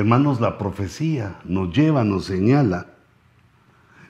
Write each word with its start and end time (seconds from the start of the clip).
Hermanos, 0.00 0.40
la 0.40 0.56
profecía 0.56 1.36
nos 1.44 1.76
lleva, 1.76 2.04
nos 2.04 2.24
señala, 2.24 2.86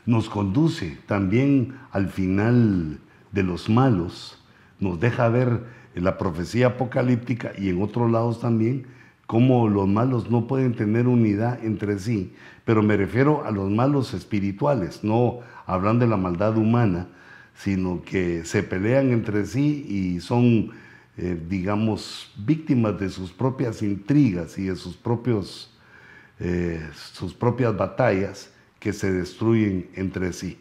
nos 0.07 0.31
conduce 0.31 0.97
también 1.07 1.75
al 1.91 2.11
final 2.11 3.01
de 3.33 3.43
los 3.43 3.69
malos, 3.69 4.41
nos 4.79 5.01
deja 5.01 5.29
ver 5.29 5.65
en 5.97 6.05
la 6.05 6.17
profecía 6.17 6.69
apocalíptica 6.69 7.51
y 7.59 7.71
en 7.71 7.83
otros 7.83 8.09
lados 8.09 8.39
también 8.39 8.87
cómo 9.27 9.69
los 9.69 9.89
malos 9.89 10.31
no 10.31 10.47
pueden 10.47 10.77
tener 10.77 11.09
unidad 11.09 11.59
entre 11.65 11.99
sí, 11.99 12.35
pero 12.65 12.85
me 12.85 12.97
refiero 12.97 13.45
a 13.45 13.51
los 13.51 13.69
malos 13.69 14.15
espirituales, 14.15 15.03
no 15.03 15.41
hablando 15.67 16.05
de 16.05 16.11
la 16.13 16.17
maldad 16.17 16.57
humana, 16.57 17.09
sino 17.57 18.03
que 18.03 18.45
se 18.45 18.63
pelean 18.63 19.11
entre 19.11 19.45
sí 19.45 19.85
y 19.89 20.21
son, 20.21 20.71
eh, 21.17 21.37
digamos, 21.49 22.33
víctimas 22.37 22.97
de 23.01 23.11
sus 23.11 23.33
propias 23.33 23.83
intrigas 23.83 24.57
y 24.57 24.67
de 24.67 24.77
sus, 24.77 24.97
propios, 24.97 25.70
eh, 26.41 26.89
sus 26.95 27.35
propias 27.35 27.77
batallas 27.77 28.51
que 28.79 28.93
se 28.93 29.13
destruyen 29.13 29.89
entre 29.95 30.33
sí. 30.33 30.59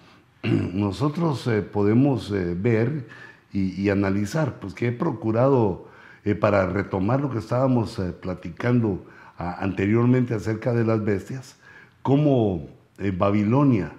Nosotros 0.42 1.46
eh, 1.46 1.62
podemos 1.62 2.30
ver 2.30 3.06
y, 3.52 3.88
analizar, 3.90 4.60
pues 4.60 4.74
que 4.74 4.88
he 4.88 4.92
procurado 4.92 5.88
eh, 6.24 6.34
para 6.34 6.66
retomar 6.66 7.20
lo 7.20 7.30
que 7.30 7.38
estábamos 7.38 7.98
eh, 7.98 8.12
platicando 8.12 9.04
anteriormente 9.38 10.34
acerca 10.34 10.74
de 10.74 10.84
las 10.84 11.02
bestias, 11.02 11.56
cómo 12.02 12.68
eh, 12.98 13.10
Babilonia 13.10 13.92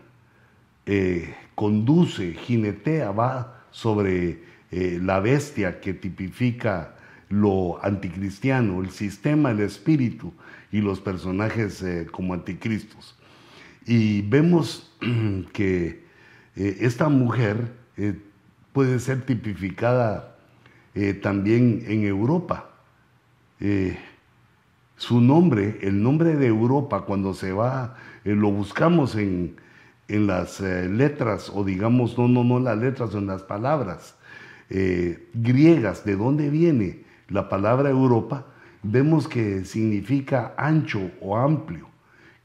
conduce, 1.56 2.34
jinetea, 2.34 3.12
va 3.12 3.64
sobre 3.72 4.44
la 4.72 5.20
bestia 5.20 5.80
que 5.80 5.94
tipifica 5.94 6.96
lo 7.30 7.84
anticristiano, 7.84 8.82
el 8.82 8.92
sistema, 8.92 9.52
el 9.52 9.62
espíritu 9.62 10.34
y 10.72 10.82
los 10.82 11.00
personajes 11.00 11.84
como 12.12 12.34
anticristos. 12.34 13.18
Y 13.86 14.22
vemos 14.22 14.92
que 15.54 16.04
esta 16.56 17.10
mujer 17.10 17.74
puede 18.74 19.00
ser 19.00 19.26
tipificada 19.26 20.36
eh, 20.94 21.14
también 21.14 21.84
en 21.88 22.04
Europa. 22.04 22.70
Eh, 23.60 23.98
su 24.98 25.22
nombre, 25.22 25.80
el 25.82 26.02
nombre 26.02 26.36
de 26.36 26.48
Europa, 26.48 27.02
cuando 27.06 27.34
se 27.34 27.54
va, 27.54 27.96
eh, 28.24 28.36
lo 28.36 28.52
buscamos 28.52 29.16
en, 29.16 29.56
en 30.08 30.28
las 30.28 30.60
letras, 30.60 31.52
o 31.54 31.64
digamos, 31.64 32.18
no, 32.18 32.28
no, 32.28 32.44
no 32.44 32.60
las 32.60 32.78
letras, 32.78 33.16
en 33.16 33.28
las 33.28 33.44
palabras 33.44 34.16
griegas, 35.34 36.06
de 36.06 36.16
dónde 36.16 36.50
viene 36.50 37.04
la 37.28 37.50
palabra 37.50 37.90
Europa, 37.90 38.46
vemos 38.84 39.28
que 39.28 39.66
significa 39.66 40.54
ancho 40.58 41.12
o 41.22 41.38
amplio, 41.38 41.88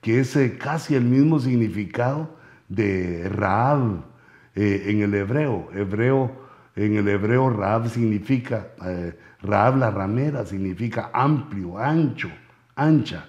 que 0.00 0.20
es 0.20 0.38
casi 0.58 0.94
el 0.94 1.04
mismo 1.04 1.38
significado 1.38 2.36
de 2.68 3.28
Raab 3.28 4.04
en 4.54 5.02
el 5.02 5.14
hebreo. 5.14 5.68
Hebreo 5.74 6.46
en 6.76 6.96
el 6.96 7.08
hebreo 7.08 7.48
Raab 7.48 7.88
significa, 7.88 8.68
eh, 8.84 9.18
Raab 9.40 9.78
la 9.78 9.90
ramera 9.90 10.44
significa 10.44 11.10
amplio, 11.12 11.78
ancho, 11.78 12.28
ancha. 12.74 13.28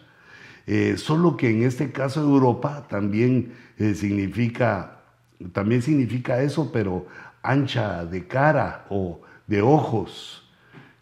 Eh, 0.65 0.95
solo 0.97 1.37
que 1.37 1.49
en 1.49 1.63
este 1.63 1.93
caso 1.93 2.21
Europa 2.21 2.85
también 2.89 3.53
eh, 3.77 3.95
significa, 3.95 4.99
también 5.53 5.81
significa 5.81 6.41
eso, 6.41 6.71
pero 6.73 7.07
ancha 7.41 8.05
de 8.05 8.27
cara 8.27 8.85
o 8.89 9.21
de 9.47 9.61
ojos, 9.61 10.46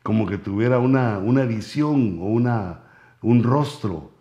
como 0.06 0.26
que 0.28 0.38
tuviera 0.38 0.80
una, 0.80 1.18
una 1.18 1.44
visión 1.44 2.20
o 2.22 2.28
una, 2.28 2.84
un 3.22 3.44
rostro 3.44 4.14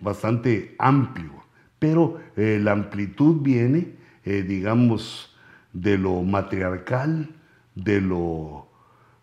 bastante 0.00 0.74
amplio. 0.78 1.32
Pero 1.78 2.18
la 2.36 2.72
amplitud 2.72 3.40
viene, 3.40 3.94
digamos, 4.24 5.34
de 5.72 5.96
lo 5.98 6.22
matriarcal, 6.22 7.28
de, 7.74 8.00
lo, 8.00 8.68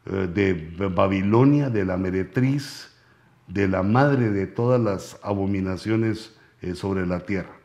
eh, 0.05 0.27
de 0.33 0.87
Babilonia, 0.87 1.69
de 1.69 1.85
la 1.85 1.97
meretriz, 1.97 2.91
de 3.47 3.67
la 3.67 3.83
madre 3.83 4.29
de 4.29 4.47
todas 4.47 4.79
las 4.79 5.19
abominaciones 5.23 6.37
eh, 6.61 6.75
sobre 6.75 7.05
la 7.05 7.25
tierra. 7.25 7.55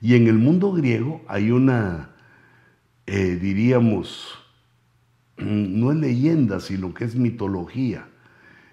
Y 0.00 0.14
en 0.14 0.26
el 0.26 0.38
mundo 0.38 0.72
griego 0.72 1.22
hay 1.28 1.50
una, 1.50 2.10
eh, 3.06 3.38
diríamos, 3.40 4.38
no 5.40 5.92
es 5.92 5.98
leyenda, 5.98 6.60
sino 6.60 6.94
que 6.94 7.04
es 7.04 7.16
mitología. 7.16 8.06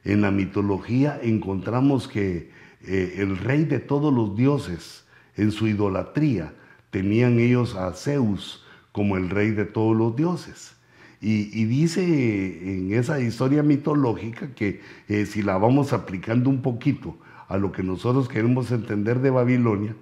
En 0.03 0.21
la 0.21 0.31
mitología 0.31 1.19
encontramos 1.21 2.07
que 2.07 2.51
el 2.81 3.37
rey 3.37 3.65
de 3.65 3.79
todos 3.79 4.13
los 4.13 4.35
dioses, 4.35 5.05
en 5.35 5.51
su 5.51 5.67
idolatría, 5.67 6.53
tenían 6.89 7.39
ellos 7.39 7.75
a 7.75 7.91
Zeus, 7.93 8.63
como 8.91 9.17
el 9.17 9.29
rey 9.29 9.51
de 9.51 9.65
todos 9.65 9.95
los 9.95 10.15
dioses. 10.15 10.75
Y, 11.19 11.65
dice 11.65 12.03
en 12.03 12.93
esa 12.93 13.19
historia 13.19 13.63
mitológica 13.63 14.53
que 14.53 14.81
eh, 15.07 15.25
si 15.25 15.41
la 15.41 15.57
vamos 15.57 15.91
aplicando 15.91 16.49
un 16.49 16.61
poquito 16.61 17.17
a 17.47 17.57
lo 17.57 17.71
que 17.71 17.81
nosotros 17.81 18.27
queremos 18.27 18.71
entender 18.71 19.19
de 19.19 19.31
Babilonia, 19.31 19.95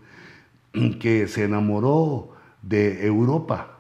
que 1.00 1.28
se 1.28 1.46
enamoró 1.46 2.32
de 2.62 3.06
Europa 3.06 3.75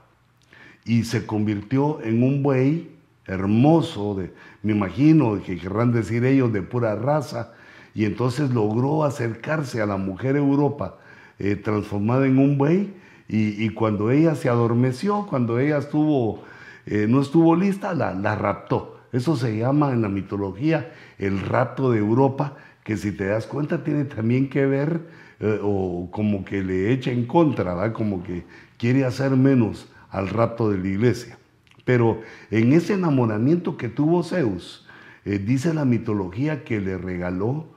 y 0.85 1.03
se 1.03 1.25
convirtió 1.25 2.01
en 2.01 2.23
un 2.23 2.43
buey 2.43 2.91
hermoso, 3.25 4.15
de, 4.15 4.31
me 4.61 4.73
imagino 4.73 5.41
que 5.43 5.57
querrán 5.57 5.91
decir 5.91 6.23
ellos 6.23 6.53
de 6.53 6.61
pura 6.61 6.95
raza, 6.95 7.53
y 7.95 8.05
entonces 8.05 8.51
logró 8.51 9.03
acercarse 9.03 9.81
a 9.81 9.85
la 9.85 9.97
mujer 9.97 10.35
Europa 10.35 10.97
eh, 11.39 11.55
transformada 11.55 12.27
en 12.27 12.37
un 12.37 12.57
buey 12.57 12.93
y, 13.27 13.69
cuando 13.69 14.11
ella 14.11 14.35
se 14.35 14.49
adormeció, 14.49 15.25
cuando 15.27 15.57
ella 15.57 15.79
estuvo, 15.79 16.43
eh, 16.85 17.07
no 17.09 17.21
estuvo 17.21 17.55
lista, 17.55 17.95
la, 17.95 18.13
la, 18.13 18.35
raptó. 18.35 18.99
Eso 19.11 19.35
se 19.35 19.57
llama 19.57 19.93
en 19.93 20.03
la 20.03 20.09
mitología 20.09 20.91
el 21.17 21.41
rapto 21.41 21.89
de 21.89 21.97
Europa, 21.97 22.55
que 22.83 22.97
si 22.97 23.11
te 23.11 23.25
das 23.25 23.47
cuenta 23.47 23.83
tiene 23.83 24.05
también 24.05 24.47
que 24.47 24.67
ver 24.67 25.07
eh, 25.39 25.59
o 25.63 26.09
como 26.11 26.45
que 26.45 26.61
le 26.61 26.91
echa 26.91 27.09
en 27.11 27.25
contra, 27.25 27.73
¿verdad? 27.73 27.93
como 27.93 28.21
que 28.21 28.43
quiere 28.77 29.05
hacer 29.05 29.31
menos 29.31 29.89
al 30.15 30.29
rapto 30.29 30.69
de 30.69 30.77
la 30.77 30.87
iglesia. 30.87 31.37
Pero 31.83 32.21
en 32.51 32.73
ese 32.73 32.93
enamoramiento 32.93 33.77
que 33.77 33.89
tuvo 33.89 34.23
Zeus, 34.23 34.87
eh, 35.23 35.39
dice 35.39 35.73
la 35.73 35.85
mitología 35.85 36.63
que 36.63 36.81
le 36.81 36.97
regaló 36.97 37.73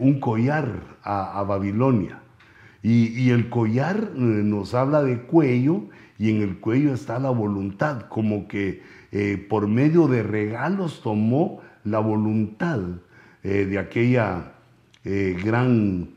un 0.00 0.18
collar 0.18 0.98
a 1.04 1.44
Babilonia. 1.44 2.20
Y, 2.82 3.30
el 3.30 3.48
collar 3.48 4.12
eh, 4.14 4.18
nos 4.18 4.74
habla 4.74 5.02
de 5.02 5.22
cuello 5.22 5.82
y 6.18 6.30
en 6.30 6.42
el 6.42 6.58
cuello 6.58 6.94
está 6.94 7.18
la 7.18 7.30
voluntad, 7.30 8.02
como 8.08 8.46
que 8.46 8.82
eh, 9.10 9.44
por 9.48 9.66
medio 9.66 10.06
de 10.06 10.22
regalos 10.22 11.02
tomó 11.02 11.60
la 11.84 11.98
voluntad 11.98 12.80
eh, 13.42 13.66
de 13.66 13.78
aquella 13.78 14.52
gran 15.04 16.10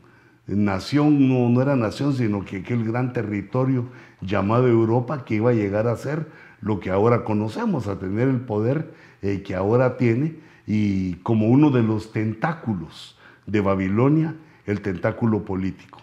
nación, 0.46 1.28
no 1.28 1.62
era 1.62 1.76
nación, 1.76 2.12
sino 2.12 2.44
que 2.44 2.58
aquel 2.58 2.84
gran 2.84 3.14
territorio 3.14 3.86
llamado 4.22 4.68
Europa 4.68 5.24
que 5.24 5.36
iba 5.36 5.50
a 5.50 5.54
llegar 5.54 5.86
a 5.88 5.96
ser 5.96 6.26
lo 6.60 6.80
que 6.80 6.90
ahora 6.90 7.24
conocemos, 7.24 7.88
a 7.88 7.98
tener 7.98 8.28
el 8.28 8.40
poder 8.40 8.94
que 9.20 9.54
ahora 9.54 9.96
tiene 9.96 10.36
y 10.66 11.14
como 11.16 11.48
uno 11.48 11.70
de 11.70 11.82
los 11.82 12.12
tentáculos 12.12 13.16
de 13.46 13.60
Babilonia, 13.60 14.34
el 14.66 14.80
tentáculo 14.80 15.44
político. 15.44 16.00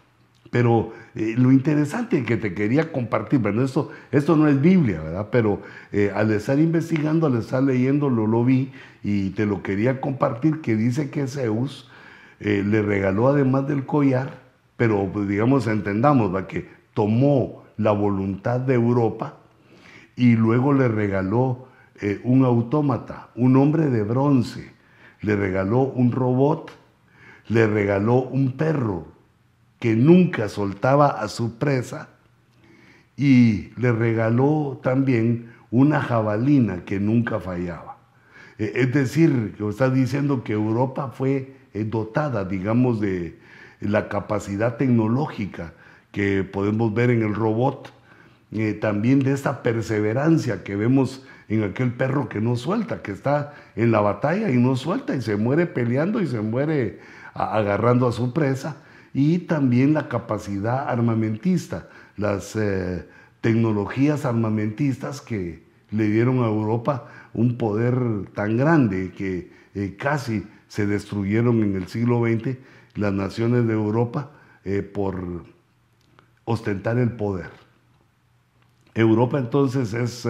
Pero 0.51 0.93
eh, 1.15 1.35
lo 1.37 1.51
interesante 1.51 2.23
que 2.23 2.35
te 2.35 2.53
quería 2.53 2.91
compartir, 2.91 3.39
bueno, 3.39 3.63
esto, 3.63 3.91
esto 4.11 4.35
no 4.35 4.47
es 4.47 4.59
Biblia, 4.59 5.01
¿verdad? 5.01 5.27
Pero 5.31 5.61
eh, 5.91 6.11
al 6.13 6.31
estar 6.31 6.57
investigando, 6.57 7.27
al 7.27 7.37
estar 7.37 7.61
leyendo, 7.61 8.09
lo, 8.09 8.25
lo 8.25 8.43
vi 8.43 8.71
y 9.03 9.29
te 9.31 9.45
lo 9.45 9.61
quería 9.61 10.01
compartir, 10.01 10.61
que 10.61 10.75
dice 10.75 11.11
que 11.11 11.27
Zeus 11.27 11.89
eh, 12.39 12.63
le 12.65 12.81
regaló 12.81 13.27
además 13.27 13.67
del 13.67 13.85
collar, 13.85 14.39
pero 14.75 15.07
pues, 15.11 15.27
digamos, 15.27 15.67
entendamos, 15.67 16.31
¿verdad? 16.31 16.47
que 16.47 16.67
tomó 16.95 17.58
la 17.79 17.91
voluntad 17.91 18.59
de 18.59 18.75
Europa 18.75 19.37
y 20.15 20.35
luego 20.35 20.73
le 20.73 20.89
regaló 20.89 21.67
un 22.23 22.45
autómata, 22.45 23.29
un 23.35 23.55
hombre 23.55 23.89
de 23.89 24.03
bronce, 24.03 24.71
le 25.21 25.35
regaló 25.35 25.79
un 25.81 26.11
robot, 26.11 26.71
le 27.47 27.67
regaló 27.67 28.21
un 28.21 28.53
perro, 28.53 29.07
que 29.79 29.95
nunca 29.95 30.49
soltaba 30.49 31.07
a 31.07 31.29
su 31.29 31.57
presa 31.57 32.09
y 33.15 33.71
le 33.77 33.93
regaló 33.93 34.79
también 34.83 35.53
una 35.71 36.01
jabalina 36.01 36.83
que 36.83 36.99
nunca 36.99 37.39
fallaba. 37.39 37.97
E, 38.57 38.73
es 38.75 38.93
decir, 38.93 39.55
está 39.69 39.89
diciendo 39.89 40.43
que 40.43 40.53
Europa 40.53 41.09
fue 41.09 41.55
eh, 41.73 41.85
dotada, 41.85 42.43
digamos, 42.43 42.99
de 42.99 43.39
la 43.79 44.09
capacidad 44.09 44.75
tecnológica 44.75 45.73
que 46.11 46.43
podemos 46.43 46.93
ver 46.93 47.09
en 47.09 47.21
el 47.21 47.35
robot, 47.35 47.91
eh, 48.51 48.73
también 48.73 49.19
de 49.19 49.33
esta 49.33 49.61
perseverancia 49.61 50.63
que 50.63 50.75
vemos 50.75 51.25
en 51.49 51.63
aquel 51.63 51.93
perro 51.93 52.29
que 52.29 52.41
no 52.41 52.55
suelta, 52.55 53.01
que 53.01 53.11
está 53.11 53.53
en 53.75 53.91
la 53.91 54.01
batalla 54.01 54.49
y 54.51 54.57
no 54.57 54.75
suelta 54.75 55.15
y 55.15 55.21
se 55.21 55.35
muere 55.35 55.65
peleando 55.65 56.21
y 56.21 56.27
se 56.27 56.41
muere 56.41 56.99
agarrando 57.33 58.07
a 58.07 58.11
su 58.11 58.33
presa, 58.33 58.77
y 59.13 59.39
también 59.39 59.93
la 59.93 60.07
capacidad 60.07 60.87
armamentista, 60.87 61.87
las 62.17 62.55
eh, 62.55 63.07
tecnologías 63.41 64.25
armamentistas 64.25 65.21
que 65.21 65.63
le 65.91 66.09
dieron 66.09 66.43
a 66.43 66.47
Europa 66.47 67.07
un 67.33 67.57
poder 67.57 67.95
tan 68.33 68.57
grande 68.57 69.11
que 69.15 69.51
eh, 69.75 69.95
casi 69.97 70.45
se 70.67 70.85
destruyeron 70.85 71.63
en 71.63 71.75
el 71.75 71.87
siglo 71.87 72.21
XX 72.23 72.57
las 72.95 73.13
naciones 73.13 73.65
de 73.67 73.73
Europa 73.73 74.31
eh, 74.65 74.81
por 74.81 75.45
ostentar 76.51 76.97
el 76.97 77.11
poder. 77.11 77.51
Europa 78.95 79.37
entonces 79.37 79.93
es, 79.93 80.27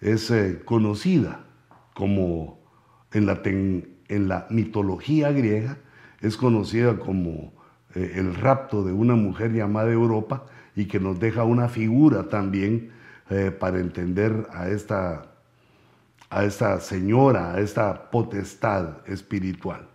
es 0.00 0.32
conocida 0.64 1.44
como 1.94 2.58
en 3.12 3.26
la, 3.26 3.40
en 3.44 4.28
la 4.28 4.48
mitología 4.50 5.30
griega, 5.30 5.78
es 6.20 6.36
conocida 6.36 6.98
como 6.98 7.52
eh, 7.94 8.14
el 8.16 8.34
rapto 8.34 8.82
de 8.82 8.92
una 8.92 9.14
mujer 9.14 9.52
llamada 9.52 9.92
Europa 9.92 10.46
y 10.74 10.86
que 10.86 10.98
nos 10.98 11.20
deja 11.20 11.44
una 11.44 11.68
figura 11.68 12.28
también 12.28 12.90
eh, 13.30 13.52
para 13.52 13.78
entender 13.78 14.48
a 14.52 14.70
esta, 14.70 15.26
a 16.30 16.44
esta 16.44 16.80
señora, 16.80 17.54
a 17.54 17.60
esta 17.60 18.10
potestad 18.10 19.06
espiritual. 19.06 19.91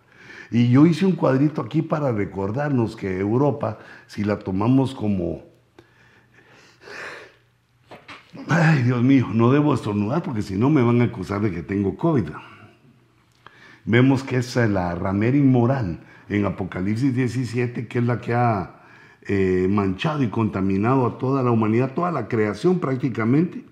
Y 0.50 0.70
yo 0.70 0.86
hice 0.86 1.04
un 1.04 1.12
cuadrito 1.12 1.60
aquí 1.60 1.82
para 1.82 2.12
recordarnos 2.12 2.96
que 2.96 3.18
Europa, 3.18 3.78
si 4.06 4.24
la 4.24 4.38
tomamos 4.38 4.94
como... 4.94 5.42
Ay, 8.48 8.82
Dios 8.82 9.02
mío, 9.02 9.28
no 9.32 9.52
debo 9.52 9.74
estornudar 9.74 10.22
porque 10.22 10.42
si 10.42 10.56
no 10.56 10.70
me 10.70 10.82
van 10.82 11.00
a 11.00 11.04
acusar 11.04 11.40
de 11.40 11.50
que 11.50 11.62
tengo 11.62 11.96
COVID. 11.96 12.30
Vemos 13.84 14.22
que 14.22 14.36
es 14.36 14.56
la 14.56 14.94
ramera 14.94 15.36
inmoral 15.36 16.00
en 16.28 16.44
Apocalipsis 16.44 17.14
17, 17.14 17.88
que 17.88 17.98
es 17.98 18.04
la 18.04 18.20
que 18.20 18.34
ha 18.34 18.82
eh, 19.22 19.66
manchado 19.68 20.22
y 20.22 20.28
contaminado 20.28 21.06
a 21.06 21.18
toda 21.18 21.42
la 21.42 21.50
humanidad, 21.50 21.92
toda 21.94 22.10
la 22.10 22.28
creación 22.28 22.78
prácticamente, 22.78 23.64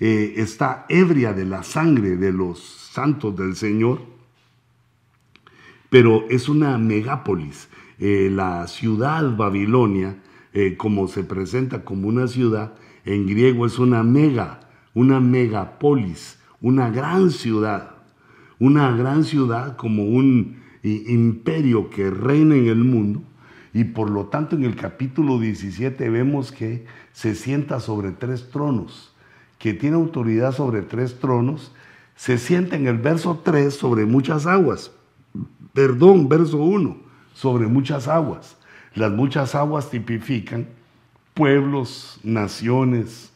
eh, 0.00 0.34
está 0.36 0.86
ebria 0.88 1.32
de 1.32 1.44
la 1.44 1.62
sangre 1.62 2.16
de 2.16 2.32
los 2.32 2.60
santos 2.92 3.36
del 3.36 3.56
Señor, 3.56 4.17
pero 5.90 6.24
es 6.28 6.48
una 6.48 6.78
megápolis. 6.78 7.68
Eh, 7.98 8.30
la 8.32 8.66
ciudad 8.66 9.36
Babilonia, 9.36 10.16
como 10.76 11.06
se 11.06 11.22
presenta 11.22 11.84
como 11.84 12.08
una 12.08 12.26
ciudad, 12.26 12.74
en 13.04 13.26
griego 13.26 13.64
es 13.64 13.78
una 13.78 14.02
mega, 14.02 14.60
una 14.92 15.20
megapolis, 15.20 16.40
una 16.60 16.90
gran 16.90 17.30
ciudad, 17.30 17.90
una 18.58 18.90
gran 18.96 19.22
ciudad 19.22 19.76
como 19.76 20.04
un 20.04 20.56
imperio 20.82 21.90
que 21.90 22.10
reina 22.10 22.56
en 22.56 22.66
el 22.66 22.82
mundo 22.82 23.22
y 23.72 23.84
por 23.84 24.10
lo 24.10 24.26
tanto 24.26 24.56
en 24.56 24.64
el 24.64 24.76
capítulo 24.76 25.38
17 25.38 26.08
vemos 26.10 26.52
que 26.52 26.84
se 27.12 27.34
sienta 27.34 27.80
sobre 27.80 28.10
tres 28.12 28.50
tronos, 28.50 29.14
que 29.58 29.74
tiene 29.74 29.96
autoridad 29.96 30.52
sobre 30.52 30.82
tres 30.82 31.18
tronos, 31.20 31.72
se 32.16 32.38
sienta 32.38 32.76
en 32.76 32.88
el 32.88 32.98
verso 32.98 33.42
3 33.44 33.72
sobre 33.72 34.04
muchas 34.04 34.46
aguas, 34.46 34.90
perdón, 35.78 36.28
verso 36.28 36.56
1, 36.56 36.96
sobre 37.34 37.68
muchas 37.68 38.08
aguas. 38.08 38.56
Las 38.96 39.12
muchas 39.12 39.54
aguas 39.54 39.88
tipifican 39.88 40.66
pueblos, 41.34 42.18
naciones 42.24 43.30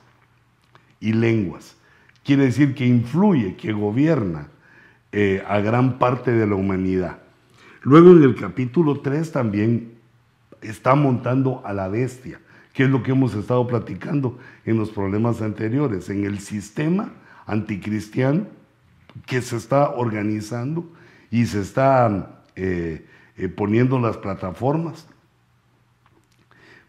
y 0.99 1.13
lenguas. 1.13 1.77
Quiere 2.25 2.47
decir 2.47 2.75
que 2.75 2.85
influye, 2.85 3.55
que 3.55 3.73
gobierna 3.73 4.49
eh, 5.13 5.45
a 5.47 5.61
gran 5.61 6.01
parte 6.01 6.33
de 6.33 6.49
la 6.49 6.57
humanidad. 6.57 7.19
Luego 7.83 8.11
en 8.11 8.25
el 8.25 8.35
capítulo 8.35 8.99
3 8.99 9.31
también 9.31 9.93
está 10.63 10.97
montando 10.97 11.63
a 11.65 11.73
la 11.73 11.87
bestia, 11.87 12.41
que 12.73 12.83
es 12.83 12.91
lo 12.91 13.05
que 13.05 13.13
hemos 13.13 13.37
estado 13.37 13.69
platicando 13.69 14.37
en 14.65 14.79
los 14.79 14.91
problemas 14.91 15.43
anteriores, 15.43 16.11
en 16.11 16.25
el 16.25 16.41
sistema 16.41 17.13
anticristiano 17.47 18.49
que 19.27 19.41
se 19.43 19.57
está 19.57 19.91
organizando 19.91 20.91
y 21.33 21.47
se 21.47 21.63
está 21.63 22.42
eh, 22.57 23.07
eh, 23.37 23.49
poniendo 23.49 23.99
las 23.99 24.17
plataformas 24.19 25.07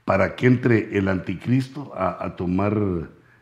para 0.05 0.35
que 0.35 0.47
entre 0.47 0.97
el 0.97 1.07
anticristo 1.07 1.93
a, 1.95 2.35
tomar 2.35 2.77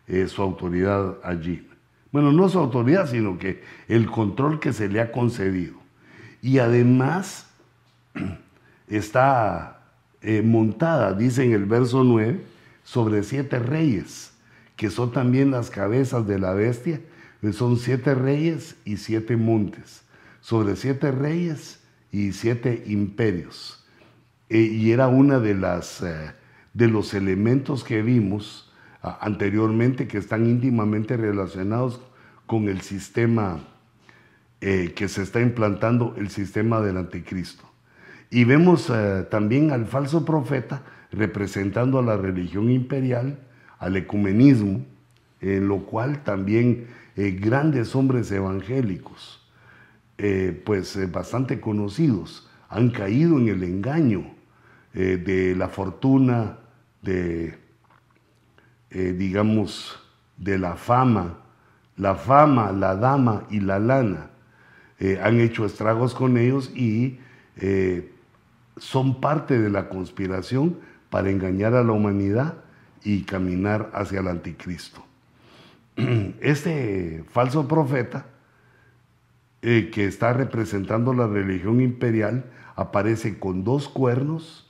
eh, 0.08 0.28
su 0.28 0.42
autoridad 0.42 1.18
allí. 1.24 1.68
Bueno, 2.12 2.32
no 2.32 2.48
su 2.50 2.60
autoridad, 2.60 3.10
sino 3.10 3.40
que 3.40 3.64
el 3.88 4.06
control 4.06 4.60
que 4.60 4.72
se 4.74 4.88
le 4.88 5.02
ha 5.02 5.12
concedido 5.12 5.74
y 6.42 6.60
además 6.60 7.48
está 8.88 9.80
montada, 10.44 11.14
dice 11.14 11.44
en 11.44 11.54
el 11.54 11.66
verso 11.66 12.04
9, 12.04 12.42
sobre 12.84 13.24
siete 13.24 13.58
reyes, 13.58 14.34
que 14.76 14.92
son 14.92 15.12
también 15.12 15.50
las 15.50 15.72
cabezas 15.72 16.28
de 16.28 16.38
la 16.38 16.54
bestia. 16.54 17.02
Son 17.54 17.78
siete 17.78 18.14
reyes 18.14 18.76
y 18.86 18.98
siete 18.98 19.36
montes, 19.36 20.04
sobre 20.42 20.76
siete 20.76 21.12
reyes 21.12 21.81
y 22.12 22.34
siete 22.34 22.84
imperios. 22.88 23.86
E, 24.50 24.60
y 24.60 24.92
era 24.92 25.08
una 25.08 25.40
de 25.40 25.56
las 25.56 26.02
eh, 26.02 26.34
de 26.74 26.88
los 26.88 27.14
elementos 27.14 27.84
que 27.84 28.02
vimos 28.02 28.72
anteriormente 29.02 30.08
que 30.08 30.20
están 30.20 30.46
íntimamente 30.46 31.18
relacionados 31.18 32.02
con 32.46 32.70
el 32.70 32.82
sistema 32.82 33.60
eh, 34.62 34.94
que 34.96 35.08
se 35.08 35.24
está 35.24 35.42
implantando 35.42 36.14
el 36.18 36.30
sistema 36.30 36.82
del 36.82 36.98
anticristo. 36.98 37.64
Y 38.30 38.44
vemos 38.44 38.92
eh, 38.94 39.26
también 39.32 39.72
al 39.72 39.88
falso 39.88 40.24
profeta 40.24 40.84
representando 41.12 41.98
a 42.00 42.04
la 42.04 42.16
religión 42.16 42.70
imperial, 42.70 43.40
al 43.80 43.98
ecumenismo, 43.98 44.86
en 45.42 45.68
lo 45.68 45.80
cual 45.86 46.24
también 46.24 46.88
grandes 47.16 47.96
hombres 47.96 48.32
evangélicos, 48.32 49.41
pues 50.66 51.12
bastante 51.12 51.60
conocidos, 51.60 52.48
han 52.70 52.90
caído 52.90 53.40
en 53.40 53.48
el 53.48 53.64
engaño 53.64 54.36
de 54.94 55.56
la 55.58 55.68
fortuna, 55.68 56.60
de, 57.02 57.58
digamos, 58.92 60.00
de 60.38 60.60
la 60.60 60.76
fama, 60.76 61.38
la 61.98 62.16
fama, 62.16 62.72
la 62.72 62.96
dama 62.96 63.48
y 63.50 63.60
la 63.60 63.80
lana 63.80 64.32
eh, 65.02 65.20
han 65.20 65.40
hecho 65.40 65.66
estragos 65.66 66.14
con 66.14 66.38
ellos 66.38 66.72
y 66.76 67.18
eh, 67.58 68.14
son 68.78 69.20
parte 69.20 69.60
de 69.60 69.72
la 69.72 69.90
conspiración 69.90 70.78
para 71.10 71.32
engañar 71.32 71.74
a 71.74 71.84
la 71.84 71.92
humanidad 71.92 72.58
y 73.04 73.24
caminar 73.24 73.90
hacia 73.96 74.20
el 74.20 74.28
anticristo. 74.28 75.04
Este 76.40 77.24
falso 77.30 77.68
profeta 77.68 78.28
eh, 79.62 79.92
que 79.94 80.06
está 80.06 80.34
representando 80.34 81.14
la 81.14 81.28
religión 81.28 81.82
imperial 81.82 82.46
aparece 82.76 83.40
con 83.40 83.64
dos 83.64 83.90
cuernos, 83.90 84.68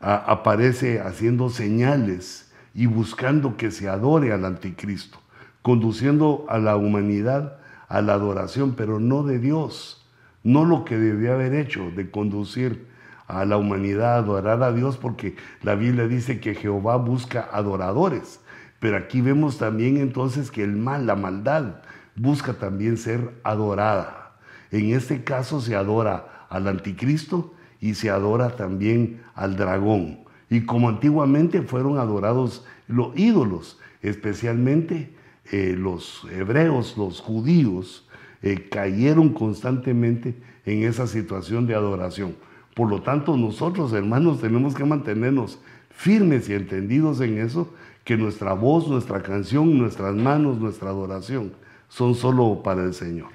aparece 0.00 1.00
haciendo 1.00 1.50
señales 1.50 2.52
y 2.74 2.86
buscando 2.86 3.56
que 3.56 3.72
se 3.72 3.88
adore 3.88 4.32
al 4.32 4.44
anticristo, 4.44 5.18
conduciendo 5.62 6.46
a 6.48 6.58
la 6.58 6.76
humanidad 6.76 7.58
a 7.88 8.02
la 8.02 8.14
adoración, 8.14 8.74
pero 8.76 9.00
no 9.00 9.22
de 9.22 9.38
Dios, 9.38 10.06
no 10.44 10.64
lo 10.64 10.84
que 10.84 10.98
debía 10.98 11.34
haber 11.34 11.54
hecho, 11.54 11.90
de 11.90 12.10
conducir 12.10 12.86
a 13.26 13.44
la 13.44 13.56
humanidad 13.56 14.14
a 14.14 14.18
adorar 14.18 14.62
a 14.62 14.72
Dios, 14.72 14.96
porque 14.96 15.36
la 15.62 15.74
Biblia 15.74 16.06
dice 16.06 16.40
que 16.40 16.54
Jehová 16.54 16.96
busca 16.96 17.48
adoradores, 17.52 18.40
pero 18.78 18.96
aquí 18.96 19.20
vemos 19.20 19.58
también 19.58 19.96
entonces 19.96 20.50
que 20.50 20.62
el 20.62 20.76
mal, 20.76 21.06
la 21.06 21.16
maldad, 21.16 21.76
busca 22.18 22.54
también 22.54 22.96
ser 22.96 23.40
adorada. 23.42 24.32
En 24.70 24.92
este 24.92 25.24
caso 25.24 25.60
se 25.60 25.74
adora 25.74 26.46
al 26.50 26.68
anticristo 26.68 27.54
y 27.80 27.94
se 27.94 28.10
adora 28.10 28.56
también 28.56 29.22
al 29.34 29.56
dragón. 29.56 30.20
Y 30.50 30.62
como 30.62 30.88
antiguamente 30.88 31.62
fueron 31.62 31.98
adorados 31.98 32.64
los 32.86 33.16
ídolos, 33.16 33.78
especialmente 34.02 35.14
eh, 35.50 35.74
los 35.78 36.26
hebreos, 36.30 36.96
los 36.96 37.20
judíos, 37.20 38.06
eh, 38.42 38.68
cayeron 38.70 39.30
constantemente 39.30 40.36
en 40.64 40.84
esa 40.84 41.06
situación 41.06 41.66
de 41.66 41.74
adoración. 41.74 42.36
Por 42.74 42.88
lo 42.88 43.02
tanto, 43.02 43.36
nosotros, 43.36 43.92
hermanos, 43.92 44.40
tenemos 44.40 44.74
que 44.74 44.84
mantenernos 44.84 45.58
firmes 45.90 46.48
y 46.48 46.54
entendidos 46.54 47.20
en 47.20 47.38
eso, 47.38 47.72
que 48.04 48.16
nuestra 48.16 48.52
voz, 48.52 48.88
nuestra 48.88 49.22
canción, 49.22 49.76
nuestras 49.76 50.14
manos, 50.14 50.58
nuestra 50.58 50.90
adoración 50.90 51.52
son 51.88 52.14
solo 52.14 52.62
para 52.62 52.84
el 52.84 52.94
Señor. 52.94 53.30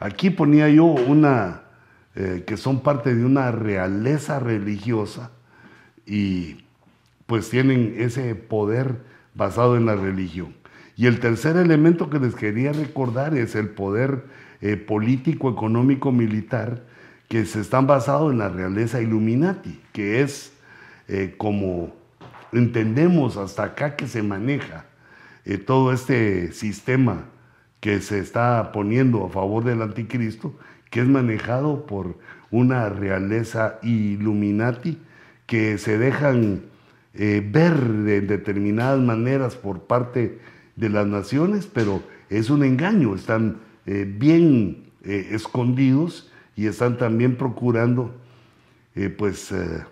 Aquí 0.00 0.30
ponía 0.30 0.68
yo 0.68 0.84
una, 0.84 1.62
eh, 2.14 2.44
que 2.46 2.56
son 2.56 2.80
parte 2.80 3.14
de 3.14 3.24
una 3.24 3.50
realeza 3.50 4.38
religiosa 4.38 5.30
y 6.06 6.64
pues 7.26 7.50
tienen 7.50 7.94
ese 7.98 8.34
poder 8.34 9.02
basado 9.34 9.76
en 9.76 9.86
la 9.86 9.96
religión. 9.96 10.54
Y 10.96 11.06
el 11.06 11.20
tercer 11.20 11.56
elemento 11.56 12.10
que 12.10 12.18
les 12.18 12.34
quería 12.34 12.72
recordar 12.72 13.36
es 13.36 13.54
el 13.54 13.68
poder 13.68 14.24
eh, 14.60 14.76
político, 14.76 15.50
económico, 15.50 16.10
militar 16.10 16.84
que 17.28 17.44
se 17.44 17.60
están 17.60 17.86
basados 17.86 18.32
en 18.32 18.38
la 18.38 18.48
realeza 18.48 19.02
Illuminati, 19.02 19.80
que 19.92 20.22
es 20.22 20.52
eh, 21.08 21.34
como 21.36 21.94
entendemos 22.52 23.36
hasta 23.36 23.64
acá 23.64 23.96
que 23.96 24.06
se 24.06 24.22
maneja 24.22 24.86
todo 25.66 25.94
este 25.94 26.52
sistema 26.52 27.24
que 27.80 28.00
se 28.00 28.18
está 28.18 28.72
poniendo 28.72 29.24
a 29.24 29.28
favor 29.28 29.64
del 29.64 29.82
anticristo, 29.82 30.54
que 30.90 31.00
es 31.00 31.06
manejado 31.06 31.86
por 31.86 32.18
una 32.50 32.88
realeza 32.88 33.78
Illuminati 33.82 34.98
que 35.46 35.78
se 35.78 35.98
dejan 35.98 36.62
eh, 37.14 37.46
ver 37.46 37.78
de 37.78 38.20
determinadas 38.20 39.00
maneras 39.00 39.56
por 39.56 39.82
parte 39.82 40.38
de 40.76 40.88
las 40.88 41.06
naciones, 41.06 41.66
pero 41.66 42.02
es 42.30 42.50
un 42.50 42.64
engaño, 42.64 43.14
están 43.14 43.58
bien 43.86 44.84
escondidos 45.04 46.30
y 46.54 46.66
están 46.66 46.98
también 46.98 47.36
procurando 47.36 48.12
eh, 48.98 49.10
pues 49.10 49.52
eh, 49.52 49.84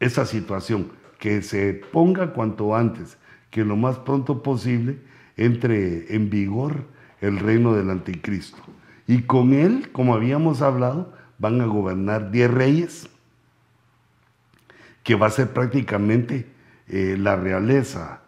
esa 0.00 0.24
situación, 0.24 0.88
que 1.18 1.42
se 1.42 1.74
ponga 1.74 2.32
cuanto 2.32 2.74
antes, 2.74 3.18
que 3.50 3.62
lo 3.62 3.76
más 3.76 3.98
pronto 3.98 4.42
posible 4.42 4.96
entre 5.36 6.16
en 6.16 6.30
vigor 6.30 6.86
el 7.22 7.38
reino 7.38 7.72
del 7.72 7.88
anticristo. 7.88 8.58
Y 9.06 9.22
con 9.22 9.54
él, 9.54 9.90
como 9.92 10.14
habíamos 10.14 10.60
hablado, 10.60 11.14
van 11.38 11.62
a 11.62 11.66
gobernar 11.66 12.30
diez 12.30 12.50
reyes, 12.50 13.08
que 15.02 15.14
va 15.14 15.28
a 15.28 15.30
ser 15.30 15.54
prácticamente 15.54 16.46
eh, 16.88 17.16
la 17.18 17.36
realeza 17.36 18.18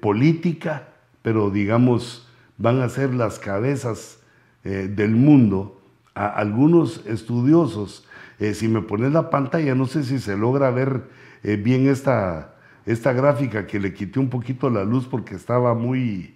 política, 0.00 0.88
pero 1.22 1.50
digamos, 1.50 2.28
van 2.58 2.82
a 2.82 2.90
ser 2.90 3.14
las 3.14 3.38
cabezas 3.38 4.18
del 4.64 5.12
mundo 5.12 5.80
algunos 6.14 7.04
estudiosos, 7.06 8.06
eh, 8.38 8.54
si 8.54 8.68
me 8.68 8.82
pones 8.82 9.12
la 9.12 9.30
pantalla, 9.30 9.74
no 9.74 9.86
sé 9.86 10.04
si 10.04 10.18
se 10.18 10.36
logra 10.36 10.70
ver 10.70 11.08
eh, 11.42 11.56
bien 11.56 11.88
esta, 11.88 12.54
esta 12.86 13.12
gráfica 13.12 13.66
que 13.66 13.78
le 13.78 13.94
quité 13.94 14.18
un 14.18 14.30
poquito 14.30 14.70
la 14.70 14.84
luz 14.84 15.06
porque 15.06 15.34
estaba 15.34 15.74
muy, 15.74 16.34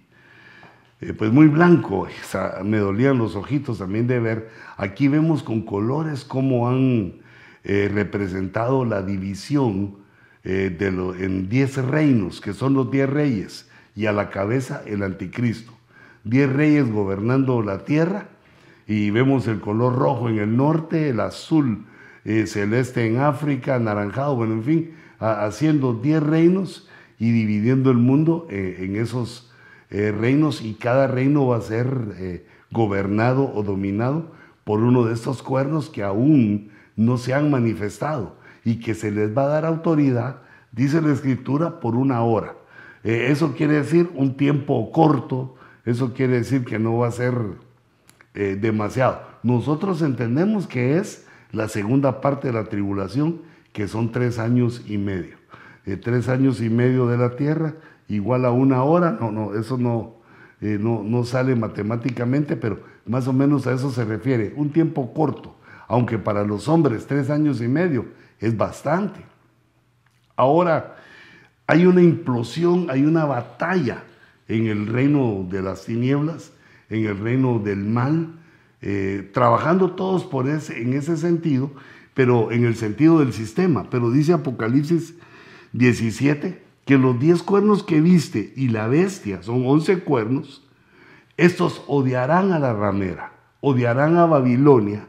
eh, 1.01 1.13
pues 1.13 1.31
muy 1.31 1.47
blanco, 1.47 2.07
me 2.63 2.77
dolían 2.77 3.17
los 3.17 3.35
ojitos 3.35 3.79
también 3.79 4.07
de 4.07 4.19
ver. 4.19 4.49
Aquí 4.77 5.07
vemos 5.07 5.43
con 5.43 5.61
colores 5.61 6.25
cómo 6.25 6.69
han 6.69 7.23
representado 7.63 8.85
la 8.85 9.01
división 9.01 9.95
de 10.43 10.91
lo, 10.91 11.15
en 11.15 11.49
diez 11.49 11.77
reinos, 11.77 12.39
que 12.39 12.53
son 12.53 12.75
los 12.75 12.91
diez 12.91 13.09
reyes, 13.09 13.67
y 13.95 14.05
a 14.05 14.11
la 14.11 14.29
cabeza 14.29 14.83
el 14.85 15.01
anticristo. 15.01 15.73
Diez 16.23 16.51
reyes 16.51 16.91
gobernando 16.91 17.63
la 17.63 17.85
tierra 17.85 18.27
y 18.87 19.09
vemos 19.09 19.47
el 19.47 19.61
color 19.61 19.95
rojo 19.95 20.29
en 20.29 20.39
el 20.39 20.55
norte, 20.55 21.09
el 21.09 21.19
azul 21.19 21.85
eh, 22.23 22.47
celeste 22.47 23.05
en 23.05 23.19
África, 23.19 23.75
anaranjado, 23.75 24.35
bueno, 24.35 24.53
en 24.55 24.63
fin, 24.63 24.91
haciendo 25.19 25.93
10 25.93 26.23
reinos 26.23 26.89
y 27.19 27.31
dividiendo 27.31 27.91
el 27.91 27.97
mundo 27.97 28.47
eh, 28.49 28.77
en 28.79 28.95
esos 28.95 29.53
eh, 29.97 30.11
reinos 30.11 30.61
y 30.61 30.73
cada 30.73 31.07
reino 31.07 31.47
va 31.47 31.57
a 31.57 31.61
ser 31.61 32.45
gobernado 32.71 33.51
o 33.53 33.63
dominado 33.63 34.31
por 34.63 34.81
uno 34.81 35.05
de 35.05 35.13
estos 35.13 35.41
cuernos 35.41 35.89
que 35.89 36.03
aún 36.03 36.71
no 36.95 37.17
se 37.17 37.33
han 37.33 37.49
manifestado 37.49 38.35
y 38.63 38.79
que 38.79 38.95
se 38.95 39.11
les 39.11 39.35
va 39.35 39.43
a 39.43 39.47
dar 39.47 39.65
autoridad, 39.65 40.41
dice 40.71 41.01
la 41.01 41.13
escritura, 41.13 41.79
por 41.79 41.95
una 41.95 42.23
hora. 42.23 42.55
eso 43.03 43.53
quiere 43.55 43.75
decir 43.75 44.09
un 44.15 44.35
tiempo 44.35 44.91
corto, 44.91 45.55
eso 45.85 46.13
quiere 46.13 46.37
decir 46.37 46.65
que 46.65 46.79
no 46.79 46.97
va 46.97 47.07
a 47.07 47.11
ser 47.11 47.35
eh, 48.37 48.57
demasiado. 48.59 49.21
Nosotros 49.43 50.01
entendemos 50.01 50.67
que 50.67 50.97
es 50.97 51.25
la 51.53 51.69
segunda 51.69 52.19
parte 52.19 52.47
de 52.47 52.53
la 52.53 52.65
tribulación, 52.65 53.41
que 53.71 53.87
son 53.87 54.11
tres 54.11 54.39
años 54.39 54.83
y 54.87 54.97
medio. 54.97 55.37
Eh, 55.85 55.95
tres 55.95 56.27
años 56.27 56.59
y 56.59 56.69
medio 56.69 57.07
de 57.07 57.17
la 57.17 57.37
tierra, 57.37 57.75
igual 58.07 58.45
a 58.45 58.51
una 58.51 58.83
hora, 58.83 59.17
no, 59.19 59.31
no, 59.31 59.55
eso 59.55 59.77
no, 59.77 60.15
eh, 60.61 60.77
no, 60.79 61.03
no 61.03 61.23
sale 61.23 61.55
matemáticamente, 61.55 62.55
pero 62.55 62.79
más 63.05 63.27
o 63.27 63.33
menos 63.33 63.67
a 63.67 63.73
eso 63.73 63.91
se 63.91 64.05
refiere. 64.05 64.53
Un 64.55 64.71
tiempo 64.71 65.13
corto, 65.13 65.55
aunque 65.87 66.17
para 66.17 66.43
los 66.43 66.67
hombres 66.67 67.07
tres 67.07 67.29
años 67.29 67.61
y 67.61 67.67
medio 67.67 68.05
es 68.39 68.55
bastante. 68.55 69.21
Ahora, 70.35 70.97
hay 71.67 71.85
una 71.85 72.01
implosión, 72.01 72.87
hay 72.89 73.05
una 73.05 73.25
batalla 73.25 74.03
en 74.47 74.67
el 74.67 74.87
reino 74.87 75.45
de 75.49 75.61
las 75.61 75.85
tinieblas 75.85 76.51
en 76.89 77.05
el 77.05 77.17
reino 77.17 77.59
del 77.59 77.83
mal, 77.83 78.33
eh, 78.81 79.29
trabajando 79.33 79.91
todos 79.91 80.23
por 80.23 80.47
ese, 80.47 80.81
en 80.81 80.93
ese 80.93 81.17
sentido, 81.17 81.71
pero 82.13 82.51
en 82.51 82.65
el 82.65 82.75
sentido 82.75 83.19
del 83.19 83.33
sistema. 83.33 83.89
Pero 83.89 84.11
dice 84.11 84.33
Apocalipsis 84.33 85.15
17 85.73 86.61
que 86.85 86.97
los 86.97 87.19
diez 87.19 87.41
cuernos 87.41 87.83
que 87.83 87.99
viste 87.99 88.53
y 88.55 88.69
la 88.69 88.87
bestia 88.87 89.41
son 89.41 89.65
once 89.65 89.99
cuernos, 89.99 90.63
estos 91.35 91.83
odiarán 91.87 92.53
a 92.53 92.59
la 92.59 92.73
ramera, 92.73 93.33
odiarán 93.59 94.17
a 94.17 94.25
Babilonia 94.25 95.07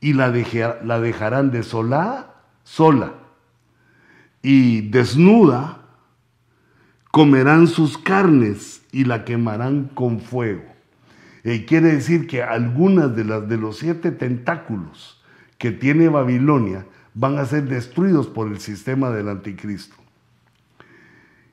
y 0.00 0.14
la, 0.14 0.30
dejarán 0.30 1.50
desolada, 1.50 2.42
sola 2.64 3.14
y 4.42 4.88
desnuda, 4.88 5.82
comerán 7.10 7.68
sus 7.68 7.98
carnes 7.98 8.82
y 8.90 9.04
la 9.04 9.24
quemarán 9.24 9.90
con 9.94 10.20
fuego. 10.20 10.64
Eh, 11.44 11.64
quiere 11.66 11.92
decir 11.92 12.26
que 12.26 12.42
algunas 12.42 13.14
de, 13.14 13.24
las, 13.24 13.48
de 13.48 13.58
los 13.58 13.78
siete 13.78 14.10
tentáculos 14.10 15.22
que 15.58 15.70
tiene 15.70 16.08
Babilonia 16.08 16.86
van 17.14 17.38
a 17.38 17.44
ser 17.44 17.64
destruidos 17.64 18.26
por 18.26 18.48
el 18.48 18.58
sistema 18.58 19.10
del 19.10 19.28
anticristo. 19.28 20.01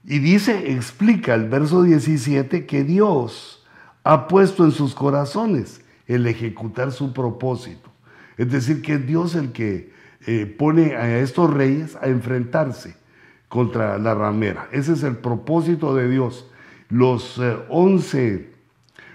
Y 0.06 0.20
dice, 0.20 0.72
explica 0.72 1.36
el 1.36 1.50
verso 1.50 1.84
17 1.84 2.66
que 2.66 2.84
Dios 2.84 3.66
ha 4.04 4.28
puesto 4.28 4.64
en 4.66 4.72
sus 4.72 4.96
corazones 4.96 5.82
el 6.08 6.26
ejecutar 6.26 6.92
su 6.92 7.14
propósito. 7.14 7.90
Es 8.38 8.52
decir, 8.52 8.82
que 8.82 8.94
es 8.94 9.06
Dios 9.06 9.36
el 9.36 9.52
que 9.52 9.92
eh, 10.26 10.46
pone 10.46 10.96
a 10.96 11.20
estos 11.20 11.54
reyes 11.54 11.98
a 12.02 12.08
enfrentarse 12.08 12.96
contra 13.50 13.98
la 13.98 14.16
ramera. 14.16 14.68
Ese 14.72 14.94
es 14.94 15.04
el 15.04 15.18
propósito 15.18 15.96
de 15.96 16.10
Dios. 16.10 16.50
Los 16.90 17.38
eh, 17.38 17.58
once 17.70 18.52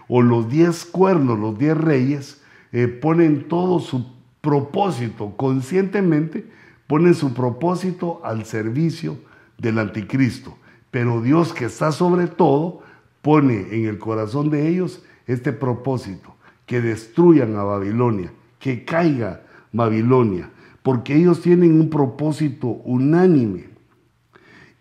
o 0.09 0.23
los 0.23 0.49
diez 0.49 0.85
cuernos, 0.85 1.38
los 1.38 1.59
diez 1.59 1.76
reyes, 1.76 2.43
eh, 2.73 2.88
ponen 2.88 3.49
todo 3.49 3.81
su 3.81 4.14
propósito, 4.41 5.35
conscientemente 5.37 6.47
ponen 6.87 7.14
su 7.14 7.33
propósito 7.33 8.21
al 8.25 8.45
servicio 8.45 9.17
del 9.57 9.79
anticristo. 9.79 10.59
Pero 10.95 11.21
Dios 11.21 11.53
que 11.53 11.65
está 11.65 11.91
sobre 11.91 12.29
todo 12.29 12.85
pone 13.21 13.67
en 13.73 13.87
el 13.87 13.99
corazón 13.99 14.49
de 14.49 14.69
ellos 14.69 15.03
este 15.27 15.53
propósito, 15.53 16.37
que 16.67 16.81
destruyan 16.81 17.57
a 17.57 17.65
Babilonia, 17.65 18.33
que 18.61 18.85
caiga 18.85 19.43
Babilonia, 19.73 20.51
porque 20.85 21.17
ellos 21.17 21.41
tienen 21.43 21.81
un 21.81 21.91
propósito 21.91 22.69
unánime 22.69 23.71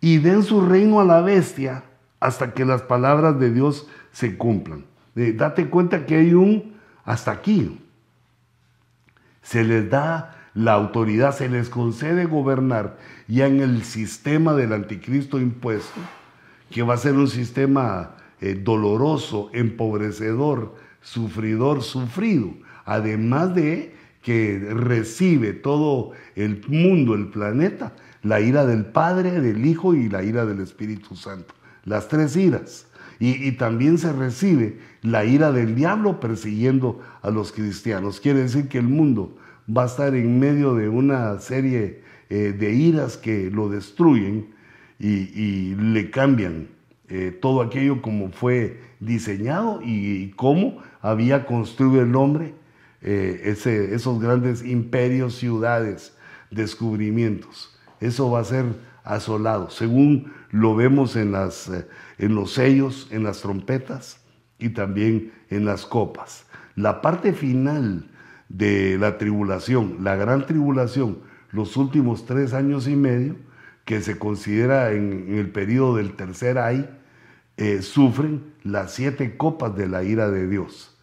y 0.01 0.19
den 0.19 0.43
su 0.43 0.61
reino 0.61 0.99
a 0.99 1.03
la 1.03 1.21
bestia 1.21 1.83
hasta 2.19 2.53
que 2.53 2.63
las 2.63 2.83
palabras 2.83 3.39
de 3.39 3.51
Dios 3.51 3.87
se 4.11 4.37
cumplan 4.37 4.85
date 5.15 5.67
cuenta 5.67 6.05
que 6.05 6.17
hay 6.17 6.35
un 6.35 6.75
hasta 7.05 7.31
aquí. 7.31 7.81
Se 9.41 9.63
les 9.63 9.89
da 9.89 10.42
la 10.53 10.73
autoridad, 10.73 11.35
se 11.35 11.49
les 11.49 11.69
concede 11.69 12.25
gobernar 12.25 12.97
ya 13.27 13.47
en 13.47 13.61
el 13.61 13.83
sistema 13.83 14.53
del 14.53 14.73
anticristo 14.73 15.39
impuesto, 15.39 15.99
que 16.69 16.83
va 16.83 16.93
a 16.93 16.97
ser 16.97 17.13
un 17.13 17.27
sistema 17.27 18.15
eh, 18.39 18.55
doloroso, 18.55 19.49
empobrecedor, 19.53 20.75
sufridor, 21.01 21.81
sufrido, 21.81 22.53
además 22.85 23.55
de 23.55 23.95
que 24.21 24.59
recibe 24.73 25.53
todo 25.53 26.11
el 26.35 26.61
mundo, 26.67 27.13
el 27.13 27.27
planeta, 27.27 27.93
la 28.23 28.39
ira 28.39 28.65
del 28.65 28.85
Padre, 28.85 29.41
del 29.41 29.65
Hijo 29.65 29.93
y 29.93 30.09
la 30.09 30.23
ira 30.23 30.45
del 30.45 30.61
Espíritu 30.61 31.15
Santo. 31.15 31.53
Las 31.83 32.07
tres 32.07 32.35
iras. 32.37 32.87
Y, 33.19 33.53
también 33.53 33.97
se 33.97 34.11
recibe 34.11 34.79
la 35.01 35.23
ira 35.23 35.51
del 35.51 35.75
diablo 35.75 36.19
persiguiendo 36.19 36.99
a 37.21 37.29
los 37.29 37.51
cristianos. 37.51 38.19
Quiere 38.19 38.39
decir 38.39 38.67
que 38.67 38.79
el 38.79 38.87
mundo 38.87 39.37
va 39.69 39.83
a 39.83 39.85
estar 39.85 40.15
en 40.15 40.39
medio 40.39 40.75
de 40.75 40.89
una 40.89 41.39
serie 41.39 42.01
eh, 42.29 42.53
de 42.57 42.73
iras 42.73 43.17
que 43.17 43.49
lo 43.51 43.69
destruyen 43.69 44.53
y, 44.99 45.75
le 45.75 46.09
cambian 46.11 46.69
eh, 47.09 47.37
todo 47.41 47.61
aquello 47.61 48.01
como 48.01 48.31
fue 48.31 48.79
diseñado 48.99 49.81
y, 49.83 50.31
cómo 50.35 50.81
había 51.01 51.45
construido 51.45 52.01
el 52.01 52.15
hombre 52.15 52.53
eh, 53.01 53.41
esos 53.91 54.21
grandes 54.21 54.63
imperios, 54.63 55.35
ciudades, 55.35 56.15
descubrimientos. 56.51 57.77
Eso 57.99 58.31
va 58.31 58.39
a 58.39 58.45
ser 58.45 58.65
asolado, 59.03 59.69
según 59.69 60.31
lo 60.51 60.75
vemos 60.75 61.17
en, 61.17 61.33
las, 61.33 61.69
en 62.17 62.35
los 62.35 62.53
sellos, 62.53 63.09
en 63.11 63.23
las 63.23 63.41
trompetas 63.41 64.21
y 64.57 64.69
también 64.69 65.33
en 65.49 65.65
las 65.65 65.85
copas. 65.85 66.45
La 66.75 67.01
parte 67.01 67.33
final 67.33 68.09
de 68.53 68.99
la 68.99 69.17
tribulación, 69.17 69.97
la 70.01 70.15
gran 70.15 70.45
tribulación, 70.45 71.17
los 71.51 71.75
últimos 71.75 72.25
tres 72.25 72.53
años 72.53 72.87
y 72.87 72.95
medio, 72.95 73.35
que 73.83 73.99
se 74.01 74.17
considera 74.17 74.91
en, 74.91 75.35
el 75.35 75.49
periodo 75.49 75.97
del 75.97 76.13
tercer 76.13 76.59
ay, 76.59 76.87
eh, 77.57 77.81
sufren 77.81 78.43
las 78.63 78.93
siete 78.93 79.37
copas 79.37 79.75
de 79.75 79.87
la 79.87 80.03
ira 80.03 80.29
de 80.29 80.47
Dios, 80.47 80.95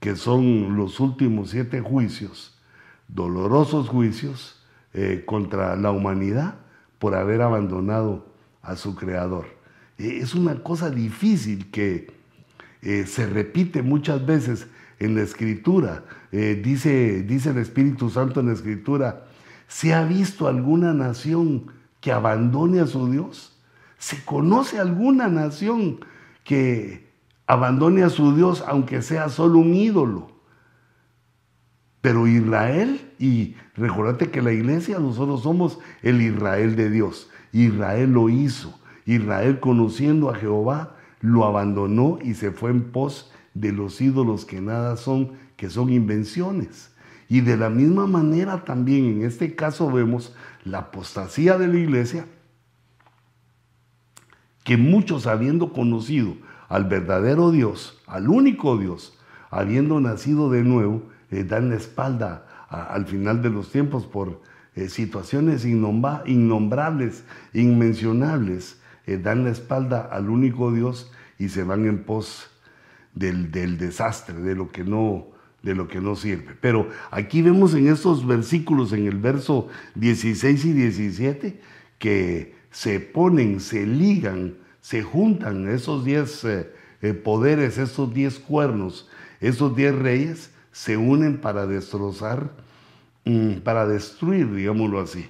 que 0.00 0.16
son 0.16 0.76
los 0.76 1.00
últimos 1.00 1.50
siete 1.50 1.80
juicios, 1.80 2.58
dolorosos 3.08 3.88
juicios 3.88 4.62
eh, 4.92 5.24
contra 5.26 5.76
la 5.76 5.90
humanidad 5.90 6.56
por 6.98 7.14
haber 7.14 7.40
abandonado 7.40 8.26
a 8.60 8.76
su 8.76 8.94
creador. 8.94 9.46
Eh, 9.96 10.18
es 10.20 10.34
una 10.34 10.62
cosa 10.62 10.90
difícil 10.90 11.70
que 11.70 12.18
se 12.80 13.26
repite 13.26 13.82
muchas 13.82 14.24
veces 14.24 14.68
en 14.98 15.14
la 15.14 15.22
escritura. 15.22 16.04
dice, 16.30 17.22
dice 17.22 17.50
el 17.50 17.58
Espíritu 17.58 18.10
Santo 18.10 18.40
en 18.40 18.46
la 18.46 18.52
escritura, 18.52 19.26
¿se 19.66 19.94
ha 19.94 20.04
visto 20.04 20.48
alguna 20.48 20.92
nación 20.92 21.66
que 22.00 22.12
abandone 22.12 22.80
a 22.80 22.86
su 22.86 23.10
Dios? 23.10 23.58
¿Se 23.98 24.24
conoce 24.24 24.78
alguna 24.78 25.28
nación 25.28 26.00
que 26.44 27.08
abandone 27.46 28.02
a 28.04 28.10
su 28.10 28.34
Dios 28.34 28.64
aunque 28.66 29.02
sea 29.02 29.28
solo 29.28 29.58
un 29.58 29.74
ídolo? 29.74 30.30
Pero 32.00 32.26
Israel, 32.28 33.12
y 33.18 33.56
recordate 33.76 34.30
que 34.30 34.40
la 34.40 34.52
iglesia 34.52 34.98
nosotros 34.98 35.42
somos 35.42 35.78
el 36.02 36.22
Israel 36.22 36.76
de 36.76 36.90
Dios. 36.90 37.28
Israel 37.52 38.12
lo 38.12 38.28
hizo. 38.28 38.78
Israel 39.04 39.58
conociendo 39.58 40.30
a 40.30 40.34
Jehová 40.34 40.94
lo 41.20 41.44
abandonó 41.44 42.18
y 42.22 42.34
se 42.34 42.52
fue 42.52 42.70
en 42.70 42.92
pos 42.92 43.32
de 43.54 43.72
los 43.72 44.00
ídolos 44.00 44.44
que 44.44 44.60
nada 44.60 44.96
son, 44.96 45.32
que 45.56 45.70
son 45.70 45.90
invenciones. 45.90 46.92
Y 47.28 47.40
de 47.40 47.56
la 47.56 47.68
misma 47.68 48.06
manera 48.06 48.64
también 48.64 49.04
en 49.04 49.22
este 49.22 49.54
caso 49.54 49.90
vemos 49.90 50.34
la 50.64 50.78
apostasía 50.78 51.58
de 51.58 51.68
la 51.68 51.78
iglesia, 51.78 52.26
que 54.64 54.76
muchos 54.76 55.26
habiendo 55.26 55.72
conocido 55.72 56.36
al 56.68 56.84
verdadero 56.84 57.50
Dios, 57.50 58.02
al 58.06 58.28
único 58.28 58.76
Dios, 58.76 59.18
habiendo 59.50 60.00
nacido 60.00 60.50
de 60.50 60.62
nuevo, 60.62 61.02
le 61.30 61.44
dan 61.44 61.70
la 61.70 61.76
espalda 61.76 62.46
al 62.68 63.06
final 63.06 63.42
de 63.42 63.50
los 63.50 63.70
tiempos 63.70 64.06
por 64.06 64.42
eh, 64.74 64.88
situaciones 64.88 65.64
innombrables, 65.64 67.24
inmencionables, 67.52 68.78
eh, 69.06 69.18
dan 69.18 69.44
la 69.44 69.50
espalda 69.50 70.08
al 70.12 70.28
único 70.28 70.70
Dios 70.72 71.10
y 71.38 71.48
se 71.48 71.64
van 71.64 71.86
en 71.86 72.04
pos 72.04 72.50
del, 73.14 73.78
desastre, 73.78 74.34
de 74.40 74.54
lo 74.54 74.70
que 74.70 74.84
no, 74.84 75.26
de 75.62 75.74
lo 75.74 75.88
que 75.88 76.00
no 76.00 76.16
sirve. 76.16 76.56
Pero 76.60 76.88
aquí 77.10 77.42
vemos 77.42 77.74
en 77.74 77.88
estos 77.88 78.26
versículos, 78.26 78.92
en 78.92 79.06
el 79.06 79.16
verso 79.16 79.68
16 79.94 80.64
y 80.64 80.72
17, 80.72 81.60
que 81.98 82.54
se 82.70 83.00
ponen, 83.00 83.60
se 83.60 83.86
ligan, 83.86 84.56
se 84.80 85.02
juntan 85.02 85.68
esos 85.68 86.04
diez 86.04 86.44
eh, 86.44 86.72
eh, 87.02 87.14
poderes, 87.14 87.78
esos 87.78 88.12
diez 88.14 88.38
cuernos, 88.38 89.08
esos 89.40 89.74
diez 89.74 89.94
reyes, 89.94 90.50
se 90.72 90.96
unen 90.96 91.38
para 91.38 91.66
destrozar, 91.66 92.52
mm, 93.24 93.58
para 93.64 93.86
destruir, 93.86 94.54
digámoslo 94.54 95.00
así, 95.00 95.28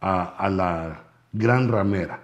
a, 0.00 0.50
la 0.50 1.04
gran 1.32 1.68
ramera, 1.68 2.22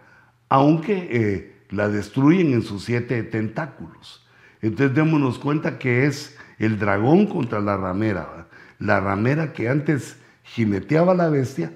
aunque 0.48 1.08
eh, 1.10 1.56
la 1.70 1.88
destruyen 1.88 2.52
en 2.52 2.62
sus 2.62 2.84
siete 2.84 3.22
tentáculos. 3.22 4.26
Entonces 4.62 4.94
démonos 4.94 5.38
cuenta 5.38 5.78
que 5.78 6.06
es 6.06 6.36
el 6.58 6.78
dragón 6.78 7.26
contra 7.26 7.60
la 7.60 7.76
ramera. 7.76 8.46
La 8.78 9.00
ramera 9.00 9.52
que 9.52 9.68
antes 9.68 10.16
jineteaba 10.42 11.12
a 11.12 11.16
la 11.16 11.28
bestia, 11.28 11.72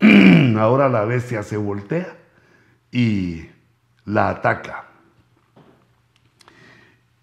ahora 0.58 0.88
la 0.88 1.04
bestia 1.04 1.42
se 1.42 1.56
voltea 1.56 2.16
y 2.90 3.46
la 4.04 4.30
ataca. 4.30 4.84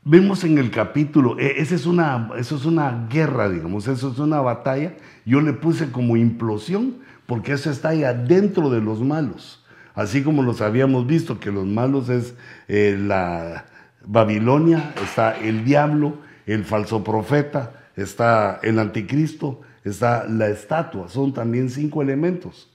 Vemos 0.04 0.44
en 0.44 0.58
el 0.58 0.72
capítulo, 0.72 1.38
e, 1.38 1.62
esa 1.62 1.76
es 1.76 1.86
una, 1.86 2.32
eso 2.38 2.56
es 2.56 2.66
una 2.66 3.08
guerra, 3.08 3.50
digamos, 3.50 3.88
eso 3.88 4.12
es 4.12 4.20
una 4.20 4.42
batalla. 4.42 4.96
Yo 5.26 5.42
le 5.42 5.54
puse 5.54 5.92
como 5.92 6.18
implosión 6.18 6.98
porque 7.28 7.54
eso 7.54 7.70
está 7.70 7.90
ahí 7.90 8.04
adentro 8.04 8.70
de 8.70 8.82
los 8.82 9.02
malos. 9.02 9.64
Así 9.94 10.24
como 10.24 10.42
los 10.42 10.62
habíamos 10.62 11.06
visto, 11.06 11.40
que 11.40 11.52
los 11.52 11.66
malos 11.66 12.10
es 12.10 12.34
eh, 12.68 12.98
la 13.00 13.66
Babilonia, 14.06 14.94
está 15.02 15.38
el 15.40 15.64
diablo, 15.64 16.18
el 16.46 16.66
falso 16.66 17.04
profeta, 17.04 17.74
está 17.96 18.60
el 18.64 18.80
anticristo, 18.80 19.62
está 19.84 20.28
la 20.28 20.50
estatua. 20.50 21.08
Son 21.10 21.34
también 21.34 21.70
cinco 21.70 22.02
elementos 22.02 22.72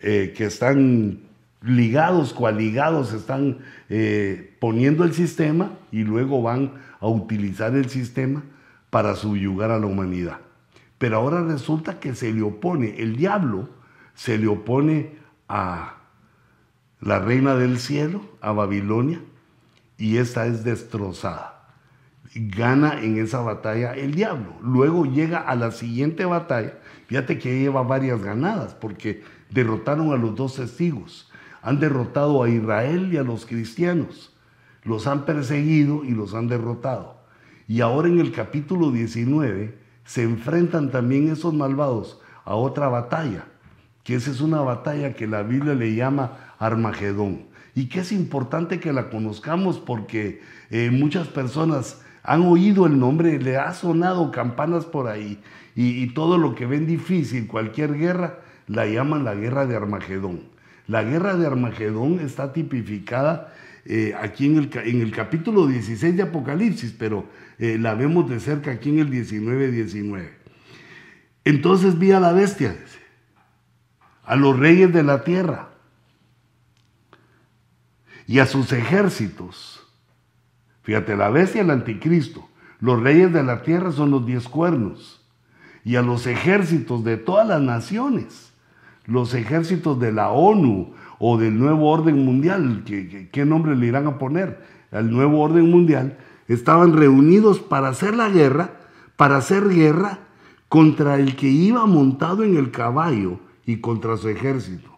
eh, 0.00 0.34
que 0.36 0.46
están 0.46 1.20
ligados, 1.62 2.32
coaligados, 2.32 3.12
están 3.12 3.58
eh, 3.88 4.56
poniendo 4.60 5.04
el 5.04 5.12
sistema 5.12 5.72
y 5.90 6.04
luego 6.04 6.42
van 6.42 6.74
a 7.00 7.08
utilizar 7.08 7.74
el 7.74 7.88
sistema 7.88 8.42
para 8.90 9.14
subyugar 9.14 9.70
a 9.70 9.78
la 9.78 9.86
humanidad. 9.86 10.38
Pero 10.98 11.16
ahora 11.16 11.42
resulta 11.42 12.00
que 12.00 12.14
se 12.14 12.32
le 12.32 12.42
opone, 12.42 12.96
el 12.98 13.16
diablo 13.16 13.68
se 14.14 14.38
le 14.38 14.48
opone 14.48 15.16
a 15.48 15.94
la 17.00 17.20
reina 17.20 17.54
del 17.54 17.78
cielo, 17.78 18.22
a 18.40 18.52
Babilonia, 18.52 19.20
y 19.98 20.16
esta 20.16 20.46
es 20.46 20.64
destrozada 20.64 21.58
gana 22.34 23.00
en 23.02 23.18
esa 23.18 23.40
batalla 23.40 23.94
el 23.94 24.14
diablo. 24.14 24.54
Luego 24.62 25.04
llega 25.04 25.38
a 25.38 25.54
la 25.54 25.70
siguiente 25.70 26.24
batalla. 26.24 26.78
Fíjate 27.06 27.38
que 27.38 27.58
lleva 27.58 27.82
varias 27.82 28.22
ganadas 28.22 28.74
porque 28.74 29.22
derrotaron 29.50 30.12
a 30.12 30.16
los 30.16 30.34
dos 30.34 30.56
testigos. 30.56 31.30
Han 31.62 31.80
derrotado 31.80 32.42
a 32.42 32.48
Israel 32.48 33.10
y 33.12 33.16
a 33.16 33.22
los 33.22 33.46
cristianos. 33.46 34.34
Los 34.84 35.06
han 35.06 35.24
perseguido 35.24 36.04
y 36.04 36.10
los 36.10 36.34
han 36.34 36.48
derrotado. 36.48 37.18
Y 37.66 37.80
ahora 37.80 38.08
en 38.08 38.20
el 38.20 38.32
capítulo 38.32 38.90
19 38.90 39.78
se 40.04 40.22
enfrentan 40.22 40.90
también 40.90 41.30
esos 41.30 41.52
malvados 41.52 42.20
a 42.44 42.54
otra 42.54 42.88
batalla, 42.88 43.44
que 44.04 44.14
esa 44.14 44.30
es 44.30 44.40
una 44.40 44.62
batalla 44.62 45.12
que 45.12 45.26
la 45.26 45.42
Biblia 45.42 45.74
le 45.74 45.94
llama 45.94 46.54
Armagedón. 46.58 47.47
Y 47.78 47.86
que 47.86 48.00
es 48.00 48.10
importante 48.10 48.80
que 48.80 48.92
la 48.92 49.08
conozcamos 49.08 49.78
porque 49.78 50.42
eh, 50.68 50.90
muchas 50.90 51.28
personas 51.28 52.00
han 52.24 52.42
oído 52.42 52.86
el 52.86 52.98
nombre, 52.98 53.40
le 53.40 53.56
ha 53.56 53.72
sonado 53.72 54.32
campanas 54.32 54.84
por 54.84 55.06
ahí 55.06 55.38
y, 55.76 56.08
todo 56.08 56.38
lo 56.38 56.56
que 56.56 56.66
ven 56.66 56.88
difícil, 56.88 57.46
cualquier 57.46 57.96
guerra, 57.96 58.40
la 58.66 58.84
llaman 58.86 59.22
la 59.22 59.36
guerra 59.36 59.64
de 59.64 59.76
Armagedón. 59.76 60.40
La 60.88 61.04
guerra 61.04 61.36
de 61.36 61.46
Armagedón 61.46 62.18
está 62.18 62.52
tipificada 62.52 63.54
eh, 63.84 64.12
aquí 64.20 64.46
en 64.46 64.56
el, 64.56 65.12
capítulo 65.12 65.68
16 65.68 66.16
de 66.16 66.22
Apocalipsis, 66.24 66.96
pero 66.98 67.26
eh, 67.60 67.78
la 67.78 67.94
vemos 67.94 68.28
de 68.28 68.40
cerca 68.40 68.72
aquí 68.72 68.88
en 68.88 68.98
el 68.98 69.08
19-19. 69.12 70.30
Entonces 71.44 71.96
vi 71.96 72.10
a 72.10 72.18
la 72.18 72.32
bestia, 72.32 72.76
a 74.24 74.34
los 74.34 74.58
reyes 74.58 74.92
de 74.92 75.04
la 75.04 75.22
tierra 75.22 75.77
y 78.28 78.38
a 78.38 78.46
sus 78.46 78.72
ejércitos 78.72 79.78
Fíjate, 80.88 81.18
la 81.18 81.28
bestia 81.28 81.60
el 81.60 81.70
anticristo. 81.70 82.48
Los 82.80 83.02
reyes 83.02 83.30
de 83.30 83.42
la 83.42 83.60
tierra 83.60 83.92
son 83.92 84.10
los 84.10 84.24
diez 84.24 84.48
cuernos. 84.48 85.20
Y 85.84 85.96
a 85.96 86.02
los 86.02 86.26
ejércitos 86.26 87.04
de 87.04 87.18
todas 87.18 87.46
las 87.46 87.60
naciones, 87.60 88.54
los 89.04 89.34
ejércitos 89.34 90.00
de 90.00 90.12
la 90.12 90.30
ONU 90.30 90.94
o 91.18 91.36
del 91.36 91.58
nuevo 91.58 91.90
orden 91.90 92.24
mundial, 92.24 92.84
¿qué, 92.86 93.44
nombre 93.44 93.76
le 93.76 93.84
irán 93.84 94.06
a 94.06 94.16
poner? 94.16 94.64
Al 94.90 95.10
nuevo 95.10 95.42
orden 95.42 95.70
mundial, 95.70 96.16
estaban 96.46 96.96
reunidos 96.96 97.58
para 97.58 97.88
hacer 97.88 98.16
la 98.16 98.30
guerra, 98.30 98.70
para 99.16 99.36
hacer 99.36 99.68
guerra 99.68 100.20
contra 100.70 101.16
el 101.16 101.36
que 101.36 101.48
iba 101.48 101.84
montado 101.84 102.44
en 102.44 102.56
el 102.56 102.70
caballo 102.70 103.40
y 103.66 103.82
contra 103.82 104.16
su 104.16 104.30
ejército. 104.30 104.88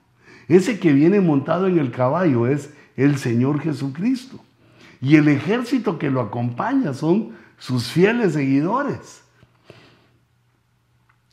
Ese 0.47 0.79
que 0.79 0.93
viene 0.93 1.21
montado 1.21 1.67
en 1.67 1.81
el 1.81 1.91
caballo 1.91 2.47
es 2.47 2.73
el 3.05 3.17
Señor 3.17 3.61
Jesucristo. 3.61 4.41
Y 5.01 5.17
el 5.17 5.29
ejército 5.29 5.99
que 5.99 6.11
lo 6.11 6.21
acompaña 6.21 6.93
son 6.93 7.31
sus 7.59 7.91
fieles 7.91 8.35
seguidores. 8.35 9.23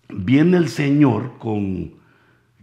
Viene 0.10 0.56
el 0.56 0.70
Señor 0.70 1.38
con, 1.38 1.96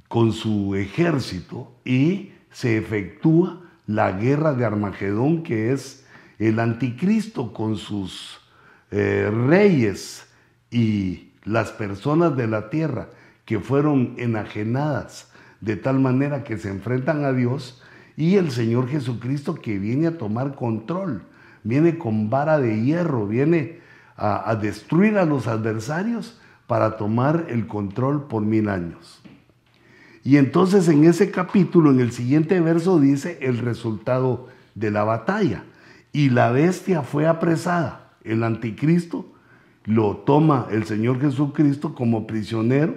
con 0.08 0.32
su 0.32 0.74
ejército 0.74 1.70
y 1.84 2.32
se 2.50 2.78
efectúa 2.78 3.60
la 3.86 4.12
guerra 4.12 4.54
de 4.54 4.64
Armagedón, 4.64 5.42
que 5.42 5.72
es 5.72 6.06
el 6.38 6.58
anticristo 6.58 7.52
con 7.52 7.76
sus 7.76 8.40
eh, 8.90 9.30
reyes 9.30 10.26
y 10.70 11.28
las 11.44 11.70
personas 11.72 12.34
de 12.36 12.46
la 12.46 12.70
tierra 12.70 13.10
que 13.44 13.60
fueron 13.60 14.14
enajenadas 14.16 15.30
de 15.60 15.76
tal 15.76 16.00
manera 16.00 16.44
que 16.44 16.56
se 16.56 16.70
enfrentan 16.70 17.24
a 17.24 17.32
Dios 17.32 17.82
y 18.16 18.36
el 18.36 18.50
Señor 18.50 18.88
Jesucristo 18.88 19.54
que 19.54 19.78
viene 19.78 20.06
a 20.06 20.18
tomar 20.18 20.54
control, 20.54 21.22
viene 21.62 21.98
con 21.98 22.30
vara 22.30 22.58
de 22.58 22.82
hierro, 22.82 23.26
viene 23.26 23.80
a, 24.16 24.54
destruir 24.56 25.18
a 25.18 25.24
los 25.24 25.46
adversarios 25.46 26.38
para 26.66 26.96
tomar 26.96 27.46
el 27.48 27.66
control 27.66 28.28
por 28.28 28.42
mil 28.42 28.68
años. 28.68 29.20
Y 30.22 30.36
entonces 30.36 30.88
en 30.88 31.04
ese 31.04 31.30
capítulo, 31.30 31.90
en 31.90 32.00
el 32.00 32.12
siguiente 32.12 32.60
verso, 32.60 32.98
dice 32.98 33.38
el 33.42 33.58
resultado 33.58 34.48
de 34.74 34.90
la 34.90 35.04
batalla. 35.04 35.64
Y 36.12 36.30
la 36.30 36.50
bestia 36.50 37.02
fue 37.02 37.26
apresada. 37.26 38.12
El 38.22 38.42
anticristo 38.42 39.26
lo 39.84 40.18
toma 40.18 40.68
el 40.70 40.84
Señor 40.84 41.20
Jesucristo 41.20 41.94
como 41.94 42.26
prisionero 42.26 42.96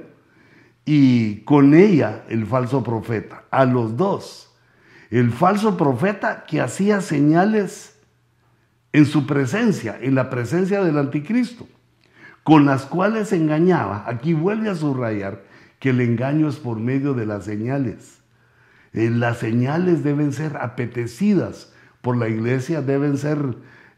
y 0.86 1.42
con 1.42 1.74
ella 1.74 2.24
el 2.30 2.46
falso 2.46 2.82
profeta. 2.84 3.44
A 3.52 3.66
los 3.66 3.98
dos. 3.98 4.47
El 5.10 5.32
falso 5.32 5.78
profeta 5.78 6.46
que 6.46 6.62
hacía 6.62 7.02
señales 7.02 7.98
en 8.94 9.06
su 9.06 9.26
presencia, 9.26 9.98
en 10.02 10.16
la 10.16 10.30
presencia 10.30 10.84
del 10.84 10.98
anticristo, 10.98 11.68
con 12.44 12.66
las 12.66 12.86
cuales 12.86 13.32
engañaba. 13.34 14.04
Aquí 14.08 14.34
vuelve 14.34 14.70
a 14.70 14.76
subrayar 14.76 15.44
que 15.80 15.90
el 15.90 16.02
engaño 16.02 16.48
es 16.48 16.56
por 16.56 16.80
medio 16.80 17.14
de 17.14 17.26
las 17.26 17.46
señales. 17.46 18.20
Eh, 18.94 19.10
las 19.10 19.38
señales 19.38 20.04
deben 20.04 20.34
ser 20.34 20.58
apetecidas 20.58 21.74
por 22.02 22.18
la 22.18 22.30
iglesia, 22.30 22.82
deben 22.82 23.18
ser 23.18 23.38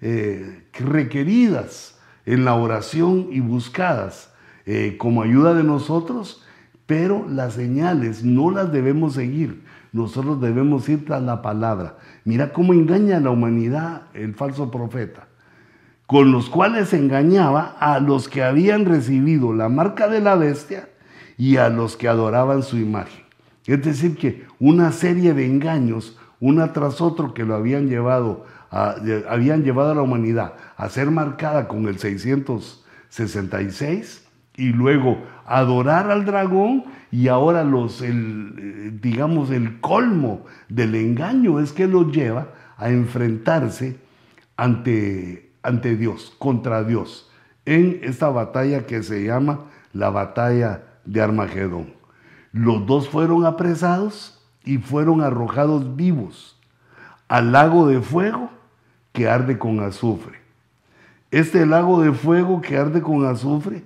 eh, 0.01 0.67
requeridas 0.73 1.97
en 2.25 2.45
la 2.45 2.55
oración 2.55 3.27
y 3.31 3.39
buscadas 3.39 4.33
eh, 4.65 4.97
como 4.97 5.23
ayuda 5.23 5.53
de 5.53 5.63
nosotros, 5.63 6.43
pero 6.85 7.27
las 7.29 7.53
señales 7.53 8.23
no 8.23 8.51
las 8.51 8.71
debemos 8.71 9.13
seguir. 9.13 9.63
Nosotros 9.91 10.39
debemos 10.39 10.87
ir 10.87 11.03
tras 11.05 11.23
la 11.23 11.41
palabra. 11.41 11.97
Mira 12.25 12.53
cómo 12.53 12.73
engaña 12.73 13.17
a 13.17 13.21
la 13.21 13.31
humanidad 13.31 14.03
el 14.13 14.35
falso 14.35 14.69
profeta, 14.69 15.27
con 16.05 16.31
los 16.31 16.47
cuales 16.49 16.93
engañaba 16.93 17.75
a 17.79 17.99
los 17.99 18.29
que 18.29 18.43
habían 18.43 18.85
recibido 18.85 19.51
la 19.53 19.69
marca 19.69 20.07
de 20.07 20.21
la 20.21 20.35
bestia 20.35 20.89
y 21.37 21.57
a 21.57 21.69
los 21.69 21.97
que 21.97 22.07
adoraban 22.07 22.61
su 22.63 22.77
imagen. 22.77 23.23
Es 23.65 23.83
decir, 23.83 24.15
que 24.17 24.45
una 24.59 24.91
serie 24.91 25.33
de 25.33 25.45
engaños, 25.45 26.19
una 26.39 26.73
tras 26.73 27.01
otro, 27.01 27.33
que 27.33 27.45
lo 27.45 27.55
habían 27.55 27.87
llevado 27.87 28.45
a, 28.71 28.95
habían 29.27 29.63
llevado 29.63 29.91
a 29.91 29.95
la 29.95 30.01
humanidad 30.01 30.53
a 30.77 30.89
ser 30.89 31.11
marcada 31.11 31.67
con 31.67 31.87
el 31.87 31.97
666 31.97 34.25
y 34.57 34.73
luego 34.73 35.23
adorar 35.45 36.11
al 36.11 36.25
dragón 36.25 36.83
y 37.11 37.27
ahora 37.27 37.63
los, 37.63 38.01
el, 38.01 38.55
eh, 38.57 38.97
digamos, 39.01 39.49
el 39.51 39.79
colmo 39.79 40.45
del 40.67 40.95
engaño 40.95 41.59
es 41.59 41.71
que 41.71 41.87
los 41.87 42.11
lleva 42.11 42.49
a 42.77 42.89
enfrentarse 42.89 43.97
ante, 44.57 45.51
ante 45.63 45.95
Dios, 45.95 46.35
contra 46.37 46.83
Dios, 46.83 47.29
en 47.65 47.99
esta 48.03 48.29
batalla 48.29 48.85
que 48.85 49.03
se 49.03 49.23
llama 49.23 49.65
la 49.93 50.09
batalla 50.09 50.83
de 51.05 51.21
Armagedón. 51.21 51.93
Los 52.51 52.85
dos 52.85 53.09
fueron 53.09 53.45
apresados 53.45 54.39
y 54.63 54.77
fueron 54.77 55.21
arrojados 55.21 55.95
vivos 55.95 56.59
al 57.27 57.51
lago 57.51 57.87
de 57.87 58.01
fuego 58.01 58.49
que 59.13 59.29
arde 59.29 59.57
con 59.57 59.79
azufre. 59.79 60.39
Este 61.31 61.65
lago 61.65 62.01
de 62.01 62.11
fuego 62.11 62.61
que 62.61 62.75
arde 62.75 63.01
con 63.01 63.25
azufre, 63.25 63.83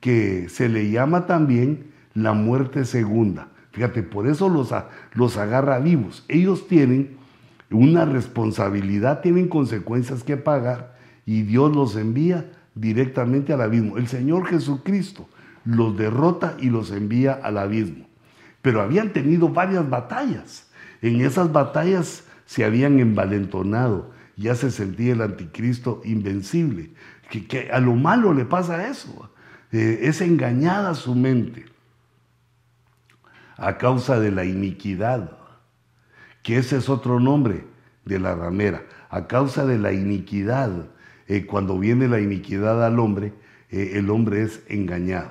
que 0.00 0.48
se 0.48 0.68
le 0.68 0.90
llama 0.90 1.26
también 1.26 1.92
la 2.14 2.32
muerte 2.32 2.84
segunda. 2.84 3.48
Fíjate, 3.72 4.04
por 4.04 4.28
eso 4.28 4.48
los, 4.48 4.72
los 5.14 5.36
agarra 5.36 5.80
vivos. 5.80 6.24
Ellos 6.28 6.68
tienen 6.68 7.16
una 7.70 8.04
responsabilidad, 8.04 9.20
tienen 9.20 9.48
consecuencias 9.48 10.22
que 10.22 10.36
pagar 10.36 10.96
y 11.26 11.42
Dios 11.42 11.74
los 11.74 11.96
envía 11.96 12.52
directamente 12.76 13.52
al 13.52 13.62
abismo. 13.62 13.98
El 13.98 14.06
Señor 14.06 14.46
Jesucristo 14.46 15.28
los 15.64 15.96
derrota 15.96 16.56
y 16.60 16.70
los 16.70 16.92
envía 16.92 17.32
al 17.32 17.58
abismo. 17.58 18.06
Pero 18.62 18.80
habían 18.80 19.12
tenido 19.12 19.48
varias 19.48 19.88
batallas. 19.90 20.70
En 21.02 21.20
esas 21.20 21.52
batallas 21.52 22.24
se 22.46 22.64
habían 22.64 23.00
envalentonado. 23.00 24.12
Ya 24.36 24.54
se 24.54 24.70
sentía 24.70 25.14
el 25.14 25.22
anticristo 25.22 26.00
invencible. 26.04 26.90
Que, 27.28 27.70
a 27.72 27.80
lo 27.80 27.94
malo 27.94 28.32
le 28.32 28.44
pasa 28.44 28.88
eso. 28.88 29.30
Eh, 29.72 30.00
es 30.02 30.20
engañada 30.20 30.94
su 30.94 31.14
mente 31.14 31.73
a 33.56 33.78
causa 33.78 34.20
de 34.20 34.30
la 34.30 34.44
iniquidad, 34.44 35.38
que 36.42 36.58
ese 36.58 36.76
es 36.76 36.88
otro 36.88 37.20
nombre 37.20 37.64
de 38.04 38.18
la 38.18 38.34
ramera. 38.34 38.82
A 39.10 39.26
causa 39.26 39.64
de 39.64 39.78
la 39.78 39.92
iniquidad, 39.92 40.86
eh, 41.28 41.46
cuando 41.46 41.78
viene 41.78 42.08
la 42.08 42.20
iniquidad 42.20 42.84
al 42.84 42.98
hombre, 42.98 43.32
eh, 43.70 43.92
el 43.94 44.10
hombre 44.10 44.42
es 44.42 44.62
engañado 44.68 45.30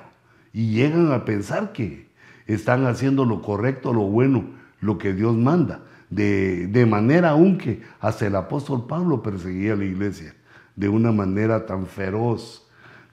y 0.52 0.70
llegan 0.70 1.12
a 1.12 1.24
pensar 1.24 1.72
que 1.72 2.08
están 2.46 2.86
haciendo 2.86 3.24
lo 3.24 3.42
correcto, 3.42 3.92
lo 3.92 4.02
bueno, 4.02 4.44
lo 4.80 4.98
que 4.98 5.12
Dios 5.12 5.36
manda. 5.36 5.82
De, 6.10 6.68
de 6.68 6.86
manera 6.86 7.30
aunque 7.30 7.82
hasta 7.98 8.26
el 8.26 8.36
apóstol 8.36 8.86
Pablo 8.86 9.22
perseguía 9.22 9.74
la 9.74 9.84
iglesia 9.84 10.34
de 10.76 10.88
una 10.88 11.10
manera 11.10 11.66
tan 11.66 11.86
feroz, 11.86 12.63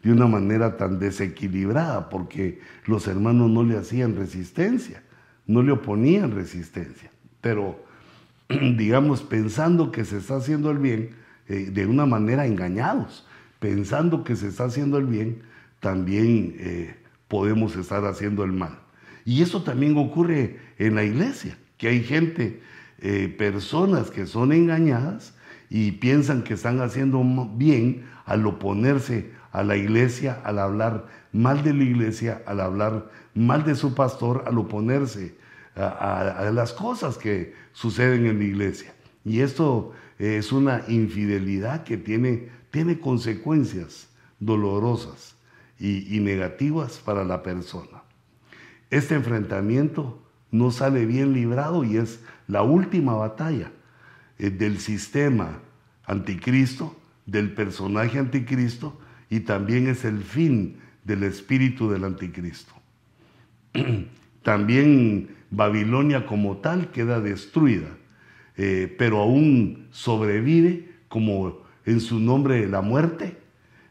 de 0.04 0.12
una 0.12 0.28
manera 0.28 0.78
tan 0.78 1.00
desequilibrada, 1.00 2.10
porque 2.10 2.60
los 2.86 3.08
hermanos 3.08 3.50
no 3.50 3.64
le 3.64 3.78
hacían 3.78 4.16
resistencia, 4.16 5.04
no 5.46 5.62
le 5.62 5.72
oponían 5.72 6.32
resistencia. 6.32 7.12
Pero, 7.40 7.84
digamos, 8.50 9.22
pensando 9.22 9.92
que 9.92 10.06
se 10.06 10.18
está 10.18 10.38
haciendo 10.38 10.72
el 10.72 10.80
bien, 10.80 11.12
eh, 11.48 11.70
de 11.72 11.86
una 11.86 12.06
manera 12.06 12.46
engañados, 12.46 13.28
pensando 13.60 14.24
que 14.24 14.36
se 14.36 14.48
está 14.48 14.66
haciendo 14.66 14.98
el 14.98 15.06
bien, 15.06 15.42
también 15.80 16.56
eh, 16.60 16.96
podemos 17.28 17.76
estar 17.76 18.06
haciendo 18.06 18.44
el 18.44 18.52
mal. 18.52 18.80
Y 19.24 19.42
eso 19.42 19.64
también 19.64 19.98
ocurre 19.98 20.60
en 20.78 20.96
la 20.96 21.04
iglesia, 21.04 21.58
que 21.78 21.90
hay 21.90 22.04
gente, 22.04 22.62
eh, 23.00 23.34
personas 23.38 24.12
que 24.12 24.26
son 24.26 24.52
engañadas 24.52 25.36
y 25.70 25.94
piensan 25.94 26.44
que 26.44 26.56
están 26.56 26.82
haciendo 26.82 27.24
bien 27.56 28.04
al 28.26 28.46
oponerse 28.46 29.32
a 29.52 29.64
la 29.64 29.76
iglesia, 29.76 30.42
al 30.44 30.60
hablar 30.60 31.08
mal 31.32 31.64
de 31.64 31.74
la 31.74 31.84
iglesia, 31.84 32.42
al 32.46 32.62
hablar 32.62 33.10
mal 33.34 33.64
de 33.64 33.76
su 33.76 33.94
pastor, 33.94 34.44
al 34.48 34.58
oponerse 34.58 35.36
a, 35.76 36.50
las 36.54 36.74
cosas 36.74 37.18
que 37.18 37.54
suceden 37.74 38.26
en 38.26 38.40
la 38.40 38.44
iglesia. 38.46 38.94
Y 39.24 39.42
esto 39.42 39.94
es 40.20 40.52
una 40.52 40.84
infidelidad 40.88 41.84
que 41.84 41.98
tiene, 41.98 42.50
tiene 42.72 43.00
consecuencias 43.00 44.10
dolorosas 44.40 45.36
y, 45.80 46.20
negativas 46.20 47.00
para 47.00 47.24
la 47.24 47.44
persona. 47.44 48.04
Este 48.90 49.16
enfrentamiento 49.16 50.22
no 50.52 50.72
sale 50.72 51.06
bien 51.06 51.34
librado 51.34 51.84
y 51.84 51.98
es 51.98 52.20
la 52.48 52.62
última 52.62 53.14
batalla 53.14 53.72
eh, 54.38 54.50
del 54.50 54.80
sistema 54.80 55.60
anticristo, 56.06 56.96
del 57.26 57.54
personaje 57.54 58.20
anticristo 58.20 59.00
y 59.32 59.40
también 59.40 59.88
es 59.88 60.04
el 60.04 60.20
fin 60.20 60.76
del 61.06 61.24
espíritu 61.24 61.90
del 61.90 62.04
anticristo. 62.04 62.74
también 64.44 65.30
Babilonia 65.50 66.26
como 66.26 66.58
tal 66.58 66.92
queda 66.92 67.22
destruida, 67.22 67.88
eh, 68.58 68.94
pero 69.00 69.20
aún 69.20 69.88
sobrevive 69.92 70.90
como 71.08 71.62
en 71.86 72.02
su 72.02 72.20
nombre 72.20 72.68
la 72.68 72.82
muerte 72.82 73.38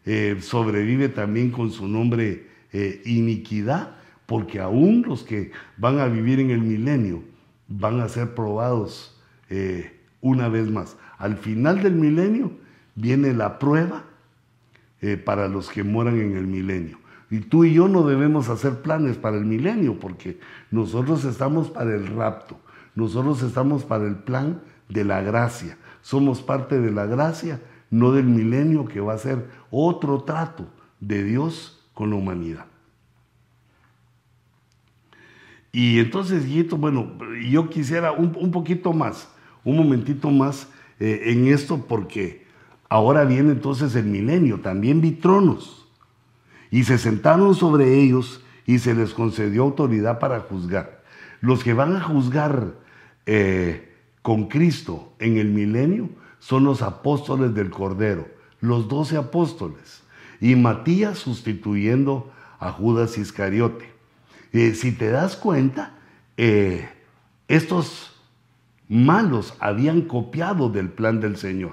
eh, 0.04 0.36
sobrevive 0.40 1.08
también 1.08 1.50
con 1.50 1.72
su 1.72 1.88
nombre 1.88 2.46
eh, 2.72 3.00
iniquidad, 3.06 3.96
porque 4.26 4.60
aún 4.60 5.04
los 5.08 5.22
que 5.22 5.52
van 5.78 6.00
a 6.00 6.06
vivir 6.06 6.38
en 6.38 6.50
el 6.50 6.60
milenio 6.60 7.24
van 7.66 8.00
a 8.00 8.08
ser 8.08 8.34
probados 8.34 9.16
una 10.20 10.48
vez 10.48 10.70
más. 10.70 10.96
Al 11.18 11.36
final 11.36 11.82
del 11.82 11.96
milenio 11.96 12.52
viene 12.94 13.34
la 13.34 13.58
prueba 13.58 14.04
para 15.24 15.48
los 15.48 15.70
que 15.70 15.82
moran 15.82 16.20
en 16.20 16.36
el 16.36 16.46
milenio. 16.46 16.98
Y 17.30 17.40
tú 17.40 17.64
y 17.64 17.74
yo 17.74 17.88
no 17.88 18.06
debemos 18.06 18.48
hacer 18.48 18.82
planes 18.82 19.16
para 19.16 19.36
el 19.36 19.44
milenio, 19.44 19.98
porque 19.98 20.40
nosotros 20.70 21.24
estamos 21.24 21.70
para 21.70 21.94
el 21.94 22.06
rapto, 22.08 22.58
nosotros 22.94 23.42
estamos 23.42 23.84
para 23.84 24.06
el 24.06 24.16
plan 24.16 24.60
de 24.88 25.04
la 25.04 25.22
gracia, 25.22 25.78
somos 26.02 26.42
parte 26.42 26.80
de 26.80 26.90
la 26.90 27.06
gracia 27.06 27.60
no 27.90 28.12
del 28.12 28.26
milenio 28.26 28.86
que 28.86 29.00
va 29.00 29.14
a 29.14 29.18
ser 29.18 29.50
otro 29.70 30.22
trato 30.22 30.68
de 31.00 31.24
Dios 31.24 31.84
con 31.92 32.10
la 32.10 32.16
humanidad. 32.16 32.66
Y 35.72 35.98
entonces, 35.98 36.46
Guito, 36.46 36.76
bueno, 36.76 37.12
yo 37.48 37.68
quisiera 37.68 38.12
un, 38.12 38.50
poquito 38.50 38.92
más, 38.92 39.28
un 39.64 39.76
momentito 39.76 40.30
más 40.30 40.68
eh, 40.98 41.22
en 41.26 41.46
esto, 41.46 41.84
porque 41.86 42.46
ahora 42.90 43.24
viene 43.24 43.52
entonces 43.52 43.96
el 43.96 44.04
milenio, 44.04 44.60
también 44.60 45.00
vi 45.00 45.12
tronos, 45.12 45.88
y 46.70 46.84
se 46.84 46.98
sentaron 46.98 47.54
sobre 47.54 47.98
ellos 47.98 48.42
y 48.66 48.78
se 48.78 48.94
les 48.94 49.14
concedió 49.14 49.62
autoridad 49.62 50.18
para 50.18 50.40
juzgar. 50.40 51.02
Los 51.40 51.64
que 51.64 51.72
van 51.72 51.96
a 51.96 52.02
juzgar 52.02 52.74
eh, 53.24 53.94
con 54.20 54.48
Cristo 54.48 55.14
en 55.18 55.38
el 55.38 55.48
milenio 55.48 56.10
son 56.38 56.64
los 56.64 56.82
apóstoles 56.82 57.54
del 57.54 57.70
Cordero, 57.70 58.28
los 58.60 58.88
doce 58.88 59.16
apóstoles. 59.16 60.02
Y 60.40 60.54
Matías 60.56 61.18
sustituyendo 61.18 62.30
a 62.58 62.70
Judas 62.72 63.18
Iscariote. 63.18 63.90
Eh, 64.52 64.74
si 64.74 64.92
te 64.92 65.10
das 65.10 65.36
cuenta, 65.36 65.94
eh, 66.36 66.88
estos 67.48 68.20
malos 68.88 69.54
habían 69.60 70.02
copiado 70.02 70.68
del 70.68 70.90
plan 70.90 71.20
del 71.20 71.36
Señor, 71.36 71.72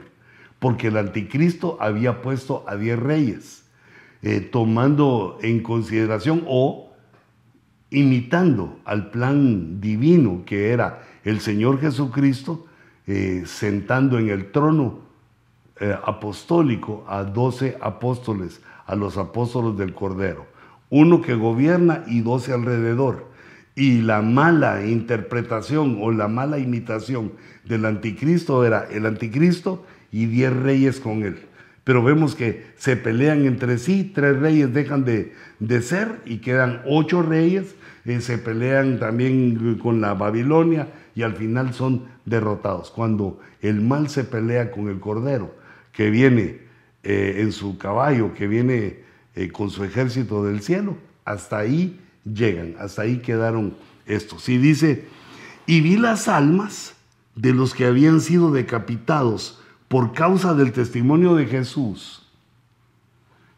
porque 0.60 0.88
el 0.88 0.98
anticristo 0.98 1.78
había 1.80 2.22
puesto 2.22 2.63
a 2.67 2.76
diez 2.76 3.00
reyes, 3.00 3.63
eh, 4.22 4.39
tomando 4.39 5.38
en 5.41 5.62
consideración 5.62 6.43
o 6.48 6.91
imitando 7.89 8.80
al 8.84 9.12
plan 9.12 9.80
divino 9.80 10.43
que 10.46 10.72
era 10.72 11.04
el 11.24 11.39
Señor 11.39 11.80
Jesucristo, 11.80 12.65
sentando 13.46 14.20
en 14.20 14.30
el 14.30 14.52
trono 14.52 15.00
apostólico 16.04 17.06
a 17.08 17.24
doce 17.24 17.78
apóstoles, 17.80 18.62
a 18.86 18.96
los 18.96 19.17
apóstoles 19.17 19.78
del 19.78 19.93
Cordero 19.93 20.46
uno 20.89 21.22
que 21.22 21.36
gobierna 21.36 22.04
y 22.08 22.22
doce 22.22 22.54
alrededor. 22.54 23.28
Y 23.76 24.02
la 24.02 24.22
mala 24.22 24.86
interpretación 24.86 26.00
o 26.02 26.12
la 26.12 26.28
mala 26.28 26.58
imitación 26.58 27.34
del 27.65 27.86
anticristo 27.86 28.65
era 28.65 28.88
el 28.89 29.06
anticristo 29.06 29.86
y 30.12 30.26
diez 30.26 30.54
reyes 30.54 31.00
con 31.00 31.24
él. 31.24 31.38
Pero 31.84 32.04
vemos 32.04 32.36
que 32.36 32.65
se 32.78 32.98
pelean 32.98 33.46
entre 33.46 33.78
sí, 33.78 34.12
tres 34.13 34.38
reyes 34.38 34.74
dejan 34.74 35.06
de, 35.06 35.34
ser 35.82 36.22
y 36.26 36.39
quedan 36.39 36.82
ocho 36.86 37.22
reyes, 37.22 37.76
eh, 38.06 38.20
se 38.20 38.38
pelean 38.38 39.00
también 39.00 39.78
con 39.78 40.02
la 40.02 40.13
Babilonia 40.13 40.89
y 41.15 41.22
al 41.22 41.36
final 41.36 41.74
son 41.74 42.06
derrotados. 42.26 42.91
Cuando 42.91 43.39
el 43.62 43.80
mal 43.80 44.10
se 44.10 44.26
pelea 44.26 44.70
con 44.72 44.89
el 44.89 45.00
cordero, 45.00 45.56
que 45.93 46.10
viene 46.10 46.60
eh, 47.04 47.38
en 47.38 47.54
su 47.54 47.78
caballo, 47.78 48.34
que 48.34 48.48
viene 48.48 49.00
eh, 49.36 49.50
con 49.52 49.70
su 49.70 49.84
ejército 49.84 50.43
del 50.43 50.62
cielo. 50.62 50.98
Hasta 51.24 51.60
ahí 51.60 52.00
llegan, 52.26 52.76
hasta 52.80 53.04
ahí 53.04 53.20
quedaron 53.20 53.76
estos. 54.06 54.50
Y 54.50 54.58
dice, 54.58 55.06
y 55.65 55.82
vi 55.82 55.96
las 55.96 56.28
almas 56.28 56.96
de 57.36 57.54
los 57.54 57.74
que 57.74 57.86
habían 57.86 58.20
sido 58.20 58.52
decapitados 58.52 59.62
por 59.88 60.13
causa 60.13 60.54
del 60.54 60.71
testimonio 60.71 61.36
de 61.36 61.45
Jesús 61.45 62.28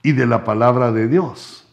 y 0.04 0.12
de 0.12 0.28
la 0.28 0.44
palabra 0.44 0.92
de 0.92 1.08
Dios. 1.08 1.68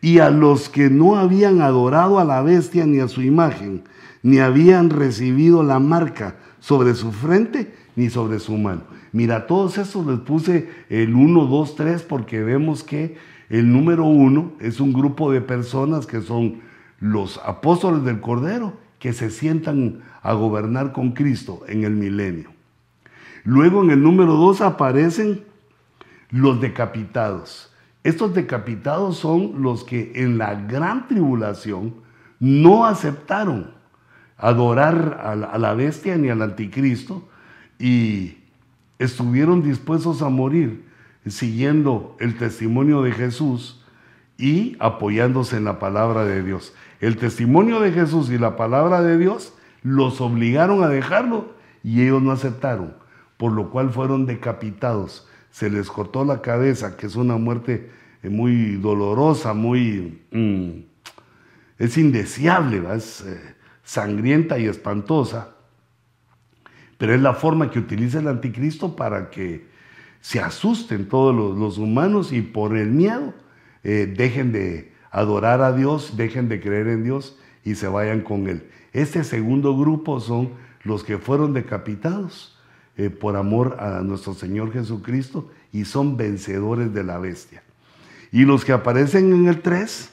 Y 0.00 0.18
a 0.18 0.30
los 0.30 0.68
que 0.68 0.90
no 0.90 1.16
habían 1.16 1.62
adorado 1.62 2.18
a 2.18 2.24
la 2.24 2.42
bestia 2.42 2.84
ni 2.84 3.00
a 3.00 3.08
su 3.08 3.22
imagen, 3.22 3.84
ni 4.22 4.38
habían 4.38 4.90
recibido 4.90 5.62
la 5.62 5.78
marca 5.78 6.36
sobre 6.60 6.94
su 6.94 7.12
frente 7.12 7.74
ni 7.96 8.10
sobre 8.10 8.38
su 8.38 8.56
mano. 8.56 8.82
Mira, 9.12 9.46
todos 9.46 9.78
estos 9.78 10.06
les 10.06 10.18
puse 10.20 10.68
el 10.88 11.14
1, 11.14 11.46
2, 11.46 11.76
3 11.76 12.02
porque 12.02 12.42
vemos 12.42 12.82
que 12.82 13.16
el 13.48 13.70
número 13.70 14.04
1 14.04 14.54
es 14.60 14.80
un 14.80 14.92
grupo 14.92 15.30
de 15.30 15.40
personas 15.40 16.06
que 16.06 16.20
son 16.20 16.60
los 17.00 17.40
apóstoles 17.44 18.04
del 18.04 18.20
Cordero 18.20 18.74
que 18.98 19.12
se 19.12 19.30
sientan 19.30 20.00
a 20.22 20.32
gobernar 20.32 20.92
con 20.92 21.12
Cristo 21.12 21.60
en 21.68 21.84
el 21.84 21.92
milenio. 21.92 22.53
Luego 23.44 23.82
en 23.82 23.90
el 23.90 24.02
número 24.02 24.34
2 24.34 24.62
aparecen 24.62 25.44
los 26.30 26.60
decapitados. 26.60 27.72
Estos 28.02 28.34
decapitados 28.34 29.18
son 29.18 29.62
los 29.62 29.84
que 29.84 30.12
en 30.16 30.36
la 30.38 30.54
gran 30.54 31.06
tribulación 31.06 31.94
no 32.40 32.84
aceptaron 32.86 33.72
adorar 34.36 35.20
a 35.22 35.58
la 35.58 35.74
bestia 35.74 36.16
ni 36.16 36.28
al 36.28 36.42
anticristo 36.42 37.28
y 37.78 38.38
estuvieron 38.98 39.62
dispuestos 39.62 40.22
a 40.22 40.28
morir 40.28 40.84
siguiendo 41.26 42.16
el 42.20 42.36
testimonio 42.36 43.02
de 43.02 43.12
Jesús 43.12 43.82
y 44.36 44.76
apoyándose 44.80 45.56
en 45.56 45.64
la 45.64 45.78
palabra 45.78 46.24
de 46.24 46.42
Dios. 46.42 46.74
El 47.00 47.16
testimonio 47.16 47.80
de 47.80 47.92
Jesús 47.92 48.30
y 48.30 48.38
la 48.38 48.56
palabra 48.56 49.02
de 49.02 49.16
Dios 49.16 49.54
los 49.82 50.20
obligaron 50.20 50.82
a 50.82 50.88
dejarlo 50.88 51.54
y 51.82 52.02
ellos 52.02 52.22
no 52.22 52.32
aceptaron, 52.32 52.94
por 53.36 53.52
lo 53.52 53.70
cual 53.70 53.90
fueron 53.90 54.26
decapitados. 54.26 55.28
Se 55.50 55.70
les 55.70 55.88
cortó 55.88 56.24
la 56.24 56.42
cabeza, 56.42 56.96
que 56.96 57.06
es 57.06 57.16
una 57.16 57.36
muerte 57.36 57.90
eh, 58.22 58.28
muy 58.28 58.76
dolorosa, 58.76 59.54
muy... 59.54 60.22
Mm, 60.30 60.84
es 61.78 61.98
indeseable, 61.98 62.82
es 62.94 63.22
eh, 63.22 63.40
sangrienta 63.82 64.58
y 64.58 64.66
espantosa 64.66 65.54
pero 66.98 67.14
es 67.14 67.20
la 67.20 67.34
forma 67.34 67.70
que 67.70 67.78
utiliza 67.78 68.20
el 68.20 68.28
anticristo 68.28 68.96
para 68.96 69.30
que 69.30 69.66
se 70.20 70.40
asusten 70.40 71.08
todos 71.08 71.34
los, 71.34 71.78
humanos 71.78 72.32
y 72.32 72.40
por 72.40 72.76
el 72.76 72.90
miedo 72.90 73.34
eh, 73.82 74.12
dejen 74.16 74.52
de 74.52 74.92
adorar 75.10 75.60
a 75.60 75.72
Dios, 75.72 76.16
dejen 76.16 76.48
de 76.48 76.60
creer 76.60 76.88
en 76.88 77.04
Dios 77.04 77.38
y 77.62 77.74
se 77.74 77.88
vayan 77.88 78.22
con 78.22 78.48
Él. 78.48 78.70
Este 78.92 79.22
segundo 79.24 79.76
grupo 79.76 80.20
son 80.20 80.52
los 80.82 81.04
que 81.04 81.18
fueron 81.18 81.52
decapitados 81.52 82.53
eh, 82.96 83.10
por 83.10 83.36
amor 83.36 83.76
a 83.80 84.00
nuestro 84.02 84.34
Señor 84.34 84.72
Jesucristo 84.72 85.50
y 85.72 85.84
son 85.84 86.16
vencedores 86.16 86.94
de 86.94 87.04
la 87.04 87.18
bestia. 87.18 87.62
Y 88.30 88.44
los 88.44 88.64
que 88.64 88.72
aparecen 88.72 89.32
en 89.32 89.46
el 89.46 89.62
3 89.62 90.10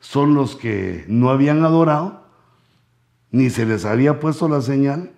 son 0.00 0.34
los 0.34 0.56
que 0.56 1.04
no 1.08 1.30
habían 1.30 1.64
adorado, 1.64 2.24
ni 3.30 3.50
se 3.50 3.64
les 3.64 3.84
había 3.84 4.20
puesto 4.20 4.48
la 4.48 4.60
señal, 4.60 5.10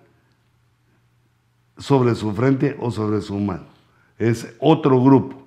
sobre 1.79 2.15
su 2.15 2.33
frente 2.33 2.77
o 2.81 2.91
sobre 2.91 3.21
su 3.21 3.39
mano. 3.39 3.65
Es 4.19 4.55
otro 4.61 5.03
grupo. 5.03 5.43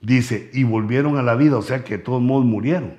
Dice, 0.00 0.50
y 0.52 0.64
volvieron 0.64 1.16
a 1.16 1.22
la 1.22 1.34
vida, 1.34 1.56
o 1.56 1.62
sea 1.62 1.84
que 1.84 1.98
todos 1.98 2.22
modos 2.22 2.44
murieron. 2.44 2.94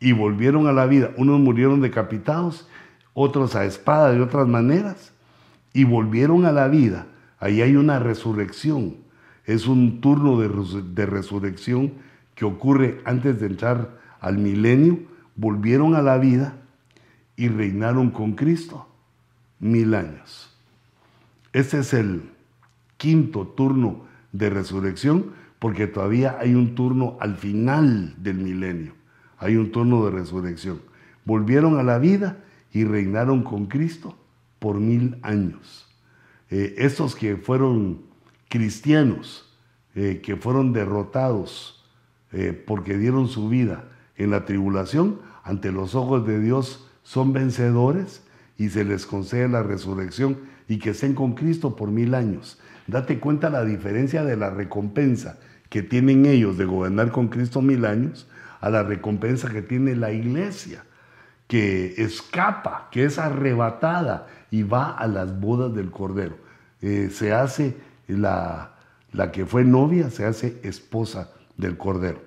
Y 0.00 0.12
volvieron 0.12 0.66
a 0.66 0.72
la 0.72 0.86
vida. 0.86 1.12
Unos 1.16 1.40
murieron 1.40 1.80
decapitados, 1.80 2.68
otros 3.14 3.54
a 3.54 3.64
espada 3.64 4.12
de 4.12 4.20
otras 4.20 4.46
maneras. 4.46 5.12
Y 5.76 5.84
volvieron 5.84 6.46
a 6.46 6.52
la 6.52 6.68
vida. 6.68 7.06
Ahí 7.38 7.60
hay 7.60 7.76
una 7.76 7.98
resurrección. 7.98 8.96
Es 9.44 9.66
un 9.66 10.00
turno 10.00 10.40
de, 10.40 10.48
de 10.94 11.04
resurrección 11.04 11.92
que 12.34 12.46
ocurre 12.46 13.02
antes 13.04 13.38
de 13.38 13.48
entrar 13.48 14.00
al 14.18 14.38
milenio. 14.38 15.00
Volvieron 15.34 15.94
a 15.94 16.00
la 16.00 16.16
vida 16.16 16.54
y 17.36 17.48
reinaron 17.48 18.10
con 18.10 18.32
Cristo 18.32 18.88
mil 19.60 19.94
años. 19.94 20.56
Este 21.52 21.80
es 21.80 21.92
el 21.92 22.22
quinto 22.96 23.46
turno 23.46 24.06
de 24.32 24.48
resurrección, 24.48 25.26
porque 25.58 25.86
todavía 25.86 26.38
hay 26.40 26.54
un 26.54 26.74
turno 26.74 27.18
al 27.20 27.36
final 27.36 28.14
del 28.16 28.38
milenio. 28.38 28.94
Hay 29.36 29.56
un 29.56 29.72
turno 29.72 30.06
de 30.06 30.10
resurrección. 30.12 30.80
Volvieron 31.26 31.78
a 31.78 31.82
la 31.82 31.98
vida 31.98 32.38
y 32.72 32.84
reinaron 32.84 33.42
con 33.42 33.66
Cristo 33.66 34.16
por 34.66 34.80
mil 34.80 35.16
años. 35.22 35.86
Eh, 36.50 36.74
estos 36.78 37.14
que 37.14 37.36
fueron 37.36 38.02
cristianos, 38.48 39.48
eh, 39.94 40.20
que 40.24 40.34
fueron 40.34 40.72
derrotados 40.72 41.84
eh, 42.32 42.52
porque 42.66 42.98
dieron 42.98 43.28
su 43.28 43.48
vida 43.48 43.84
en 44.16 44.32
la 44.32 44.44
tribulación, 44.44 45.20
ante 45.44 45.70
los 45.70 45.94
ojos 45.94 46.26
de 46.26 46.40
Dios 46.40 46.84
son 47.04 47.32
vencedores 47.32 48.24
y 48.58 48.70
se 48.70 48.82
les 48.82 49.06
concede 49.06 49.48
la 49.48 49.62
resurrección 49.62 50.36
y 50.66 50.80
que 50.80 50.90
estén 50.90 51.14
con 51.14 51.34
Cristo 51.34 51.76
por 51.76 51.92
mil 51.92 52.16
años. 52.16 52.58
Date 52.88 53.20
cuenta 53.20 53.50
la 53.50 53.64
diferencia 53.64 54.24
de 54.24 54.36
la 54.36 54.50
recompensa 54.50 55.38
que 55.70 55.84
tienen 55.84 56.26
ellos 56.26 56.58
de 56.58 56.64
gobernar 56.64 57.12
con 57.12 57.28
Cristo 57.28 57.62
mil 57.62 57.84
años 57.84 58.26
a 58.60 58.68
la 58.68 58.82
recompensa 58.82 59.48
que 59.48 59.62
tiene 59.62 59.94
la 59.94 60.10
iglesia, 60.10 60.84
que 61.46 61.94
escapa, 62.02 62.88
que 62.90 63.04
es 63.04 63.18
arrebatada 63.18 64.26
y 64.50 64.62
va 64.62 64.90
a 64.90 65.06
las 65.06 65.38
bodas 65.40 65.74
del 65.74 65.90
Cordero. 65.90 66.36
Eh, 66.82 67.08
se 67.12 67.32
hace 67.32 67.76
la, 68.08 68.72
la 69.12 69.32
que 69.32 69.46
fue 69.46 69.64
novia, 69.64 70.10
se 70.10 70.24
hace 70.24 70.60
esposa 70.62 71.30
del 71.56 71.76
Cordero. 71.76 72.20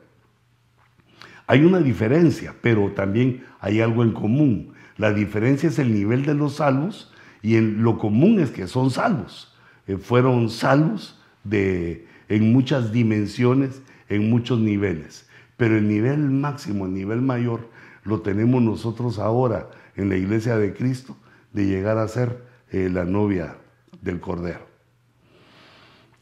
Hay 1.48 1.64
una 1.64 1.80
diferencia, 1.80 2.56
pero 2.62 2.92
también 2.92 3.44
hay 3.60 3.82
algo 3.82 4.04
en 4.04 4.12
común. 4.12 4.74
La 4.98 5.14
diferencia 5.14 5.70
es 5.70 5.80
el 5.80 5.94
nivel 5.94 6.26
de 6.26 6.36
los 6.36 6.58
salvos 6.58 7.12
y 7.42 7.60
lo 7.60 7.98
común 7.98 8.40
es 8.40 8.52
que 8.52 8.68
son 8.68 8.92
salvos. 8.92 9.56
Eh, 9.88 9.98
fueron 9.98 10.50
salvos 10.50 11.20
de, 11.44 12.06
en 12.28 12.54
muchas 12.54 12.92
dimensiones, 12.92 13.82
en 14.10 14.30
muchos 14.30 14.60
niveles. 14.60 15.28
Pero 15.58 15.78
el 15.78 15.88
nivel 15.88 16.20
máximo, 16.30 16.86
el 16.86 16.94
nivel 16.94 17.22
mayor, 17.22 17.70
lo 18.04 18.22
tenemos 18.22 18.62
nosotros 18.62 19.20
ahora 19.20 19.70
en 19.96 20.10
la 20.10 20.16
iglesia 20.16 20.58
de 20.58 20.74
Cristo, 20.74 21.18
de 21.54 21.66
llegar 21.66 21.98
a 21.98 22.08
ser 22.08 22.44
eh, 22.72 22.90
la 22.90 23.06
novia 23.06 23.58
del 24.02 24.20
Cordero. 24.20 24.68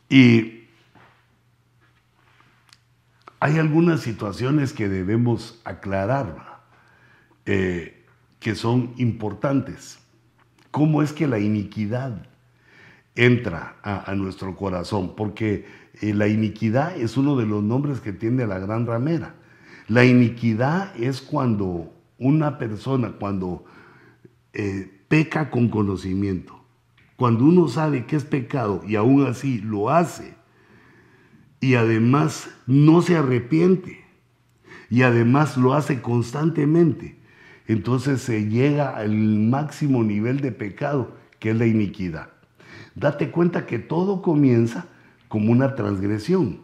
Y 0.10 0.64
hay 3.40 3.58
algunas 3.60 4.02
situaciones 4.02 4.74
que 4.74 4.90
debemos 4.90 5.62
aclarar, 5.64 6.62
eh, 7.46 8.06
que 8.40 8.56
son 8.56 8.94
importantes 8.98 10.00
cómo 10.78 11.02
es 11.02 11.12
que 11.12 11.26
la 11.26 11.40
iniquidad 11.40 12.28
entra 13.16 13.78
a, 13.82 14.14
nuestro 14.14 14.56
corazón, 14.56 15.16
porque 15.16 15.66
eh, 16.02 16.14
la 16.14 16.28
iniquidad 16.28 16.96
es 16.96 17.18
uno 17.18 17.36
de 17.36 17.48
los 17.48 17.64
nombres 17.64 18.00
que 18.00 18.14
tiene 18.14 18.46
la 18.46 18.60
gran 18.60 18.86
ramera. 18.86 19.34
La 19.88 20.04
iniquidad 20.04 20.96
es 20.98 21.22
cuando 21.22 21.94
una 22.18 22.58
persona, 22.58 23.14
cuando 23.14 23.64
eh, 24.54 24.92
peca 25.08 25.50
con 25.50 25.70
conocimiento, 25.70 26.62
cuando 27.16 27.46
uno 27.46 27.68
sabe 27.70 28.06
que 28.06 28.18
es 28.18 28.26
pecado 28.26 28.82
y 28.86 28.96
aún 28.96 29.26
así 29.26 29.60
lo 29.60 29.90
hace, 29.90 30.36
y 31.62 31.76
además 31.76 32.50
no 32.68 33.02
se 33.02 33.16
arrepiente, 33.16 34.06
y 34.90 35.04
además 35.04 35.58
lo 35.58 35.74
hace 35.74 36.02
constantemente, 36.02 37.18
entonces 37.68 38.22
se 38.22 38.48
llega 38.50 38.96
al 38.96 39.14
máximo 39.14 40.04
nivel 40.04 40.42
de 40.42 40.52
pecado, 40.52 41.16
que 41.40 41.52
es 41.52 41.58
la 41.58 41.66
iniquidad. 41.66 42.30
Date 42.96 43.30
cuenta 43.32 43.66
que 43.66 43.80
todo 43.80 44.22
comienza 44.22 44.88
como 45.28 45.52
una 45.52 45.76
transgresión. 45.76 46.62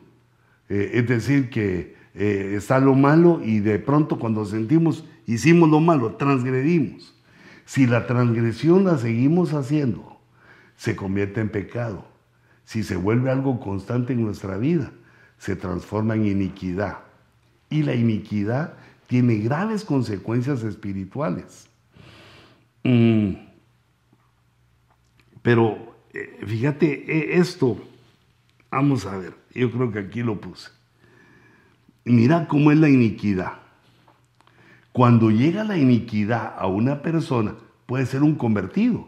Eh, 0.69 0.91
es 0.95 1.07
decir, 1.07 1.49
que 1.49 1.95
eh, 2.15 2.53
está 2.57 2.79
lo 2.79 2.93
malo 2.95 3.41
y 3.43 3.59
de 3.59 3.79
pronto 3.79 4.19
cuando 4.19 4.45
sentimos 4.45 5.05
hicimos 5.25 5.69
lo 5.69 5.79
malo, 5.79 6.15
transgredimos. 6.15 7.13
Si 7.65 7.87
la 7.87 8.07
transgresión 8.07 8.83
la 8.83 8.97
seguimos 8.97 9.53
haciendo, 9.53 10.19
se 10.75 10.95
convierte 10.95 11.41
en 11.41 11.49
pecado. 11.49 12.05
Si 12.65 12.83
se 12.83 12.95
vuelve 12.95 13.31
algo 13.31 13.59
constante 13.59 14.13
en 14.13 14.23
nuestra 14.23 14.57
vida, 14.57 14.91
se 15.37 15.55
transforma 15.55 16.15
en 16.15 16.25
iniquidad. 16.25 16.99
Y 17.69 17.83
la 17.83 17.95
iniquidad 17.95 18.73
tiene 19.07 19.37
graves 19.37 19.83
consecuencias 19.83 20.63
espirituales. 20.63 21.67
Mm. 22.83 23.33
Pero 25.41 25.95
eh, 26.13 26.39
fíjate, 26.45 27.11
e, 27.11 27.37
esto, 27.39 27.77
vamos 28.69 29.05
a 29.05 29.17
ver, 29.17 29.33
yo 29.53 29.71
creo 29.71 29.91
que 29.91 29.99
aquí 29.99 30.21
lo 30.21 30.39
puse. 30.39 30.69
Mira 32.05 32.47
cómo 32.49 32.71
es 32.71 32.77
la 32.77 32.89
iniquidad. 32.89 33.53
Cuando 34.91 35.31
llega 35.31 35.63
la 35.63 35.77
iniquidad 35.77 36.53
a 36.57 36.67
una 36.67 37.01
persona, 37.01 37.55
puede 37.85 38.05
ser 38.05 38.23
un 38.23 38.35
convertido, 38.35 39.07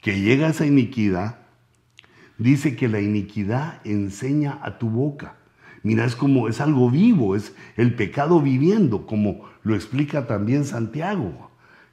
que 0.00 0.20
llega 0.20 0.46
a 0.46 0.50
esa 0.50 0.66
iniquidad, 0.66 1.40
dice 2.38 2.76
que 2.76 2.88
la 2.88 3.00
iniquidad 3.00 3.80
enseña 3.84 4.58
a 4.62 4.78
tu 4.78 4.88
boca. 4.88 5.34
Mira, 5.82 6.04
es 6.04 6.14
como, 6.14 6.48
es 6.48 6.60
algo 6.60 6.90
vivo, 6.90 7.34
es 7.34 7.54
el 7.76 7.94
pecado 7.94 8.40
viviendo, 8.40 9.06
como 9.06 9.44
lo 9.64 9.74
explica 9.74 10.26
también 10.26 10.64
Santiago, 10.64 11.50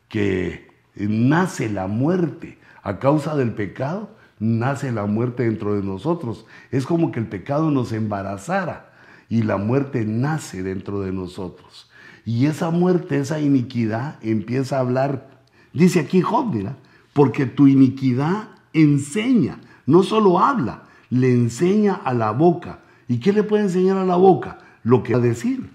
que 0.10 0.68
nace 0.96 1.70
la 1.70 1.88
muerte 1.88 2.60
a 2.84 3.00
causa 3.00 3.36
del 3.36 3.54
pecado, 3.54 4.16
nace 4.40 4.92
la 4.92 5.08
muerte 5.08 5.44
dentro 5.44 5.76
de 5.76 5.82
nosotros. 5.82 6.46
Es 6.72 6.86
como 6.86 7.12
que 7.12 7.20
el 7.20 7.28
pecado 7.28 7.72
nos 7.72 7.92
embarazara 7.92 8.93
y 9.30 9.44
la 9.44 9.58
muerte 9.58 10.06
nace 10.06 10.64
dentro 10.64 11.02
de 11.02 11.12
nosotros. 11.12 11.90
Y 12.26 12.46
esa 12.46 12.70
muerte, 12.70 13.20
esa 13.20 13.40
iniquidad 13.40 14.18
empieza 14.22 14.78
a 14.78 14.82
hablar, 14.82 15.42
dice 15.74 16.00
aquí 16.00 16.22
Job, 16.22 16.54
mira, 16.54 16.78
porque 17.14 17.46
tu 17.46 17.68
iniquidad 17.68 18.50
enseña, 18.74 19.60
no 19.86 20.04
solo 20.04 20.40
habla, 20.40 20.84
le 21.10 21.32
enseña 21.32 21.94
a 21.94 22.14
la 22.14 22.32
boca. 22.32 22.80
¿Y 23.08 23.20
qué 23.20 23.34
le 23.34 23.44
puede 23.44 23.64
enseñar 23.64 23.98
a 23.98 24.06
la 24.06 24.16
boca? 24.16 24.60
Lo 24.84 25.04
que 25.04 25.14
va 25.14 25.20
a 25.20 25.24
decir. 25.24 25.70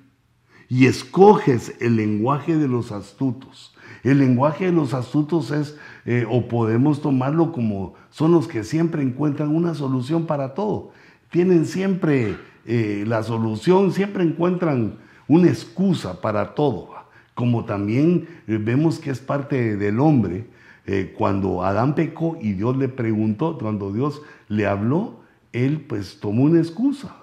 Y 0.68 0.86
escoges 0.86 1.76
el 1.80 1.96
lenguaje 1.96 2.56
de 2.56 2.68
los 2.68 2.92
astutos. 2.92 3.74
El 4.02 4.18
lenguaje 4.18 4.66
de 4.66 4.72
los 4.72 4.94
astutos 4.94 5.50
es, 5.50 5.76
eh, 6.04 6.26
o 6.28 6.48
podemos 6.48 7.00
tomarlo 7.00 7.52
como 7.52 7.94
son 8.10 8.32
los 8.32 8.48
que 8.48 8.64
siempre 8.64 9.02
encuentran 9.02 9.54
una 9.54 9.74
solución 9.74 10.26
para 10.26 10.54
todo. 10.54 10.90
Tienen 11.30 11.66
siempre 11.66 12.36
eh, 12.70 13.04
la 13.06 13.22
solución, 13.22 13.92
siempre 13.92 14.22
encuentran 14.22 14.98
una 15.26 15.48
excusa 15.48 16.20
para 16.20 16.54
todo, 16.54 16.90
como 17.32 17.64
también 17.64 18.28
eh, 18.46 18.58
vemos 18.60 18.98
que 18.98 19.08
es 19.08 19.20
parte 19.20 19.78
del 19.78 19.98
hombre. 20.00 20.46
Eh, 20.84 21.14
cuando 21.16 21.64
Adán 21.64 21.94
pecó 21.94 22.36
y 22.38 22.52
Dios 22.52 22.76
le 22.76 22.90
preguntó, 22.90 23.56
cuando 23.56 23.90
Dios 23.90 24.20
le 24.48 24.66
habló, 24.66 25.20
él 25.54 25.86
pues 25.88 26.20
tomó 26.20 26.44
una 26.44 26.58
excusa, 26.58 27.16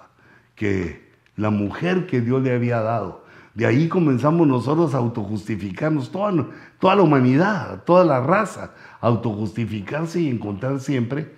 que 0.55 1.11
la 1.35 1.51
mujer 1.51 2.07
que 2.07 2.21
Dios 2.21 2.41
le 2.41 2.51
había 2.51 2.81
dado. 2.81 3.23
De 3.53 3.67
ahí 3.67 3.87
comenzamos 3.87 4.47
nosotros 4.47 4.95
a 4.95 4.97
autojustificarnos, 4.97 6.11
toda, 6.11 6.47
toda 6.79 6.95
la 6.95 7.03
humanidad, 7.03 7.83
toda 7.83 8.03
la 8.03 8.19
raza, 8.19 8.73
autojustificarse 8.99 10.21
y 10.21 10.27
encontrar 10.27 10.79
siempre 10.79 11.35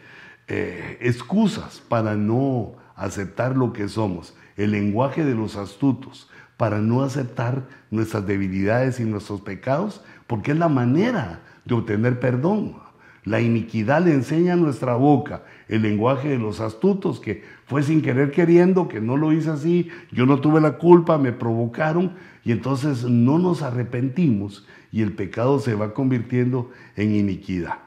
excusas 0.48 1.84
para 1.90 2.16
no 2.16 2.76
aceptar 2.98 3.56
lo 3.56 3.72
que 3.72 3.88
somos. 3.88 4.36
El 4.58 4.72
lenguaje 4.72 5.24
de 5.24 5.36
los 5.36 5.56
astutos, 5.56 6.30
para 6.58 6.80
no 6.80 7.04
aceptar 7.04 7.68
nuestras 7.92 8.28
debilidades 8.28 9.00
y 9.00 9.06
nuestros 9.06 9.40
pecados, 9.42 10.04
porque 10.26 10.52
es 10.52 10.58
la 10.58 10.68
manera 10.68 11.42
de 11.64 11.76
obtener 11.76 12.20
perdón. 12.20 12.76
La 13.24 13.42
iniquidad 13.42 14.04
le 14.04 14.14
enseña 14.14 14.54
a 14.54 14.58
nuestra 14.58 14.96
boca 14.96 15.44
el 15.68 15.84
lenguaje 15.84 16.30
de 16.30 16.40
los 16.40 16.60
astutos, 16.60 17.20
que 17.20 17.44
fue 17.66 17.84
sin 17.84 18.02
querer 18.02 18.32
queriendo, 18.32 18.88
que 18.88 19.02
no 19.02 19.18
lo 19.18 19.32
hice 19.34 19.52
así, 19.52 19.90
yo 20.12 20.26
no 20.26 20.40
tuve 20.40 20.62
la 20.62 20.78
culpa, 20.78 21.18
me 21.18 21.34
provocaron, 21.34 22.14
y 22.44 22.54
entonces 22.54 23.04
no 23.04 23.38
nos 23.38 23.62
arrepentimos 23.62 24.66
y 24.92 25.02
el 25.02 25.12
pecado 25.12 25.60
se 25.60 25.76
va 25.76 25.94
convirtiendo 25.94 26.72
en 26.96 27.14
iniquidad. 27.14 27.80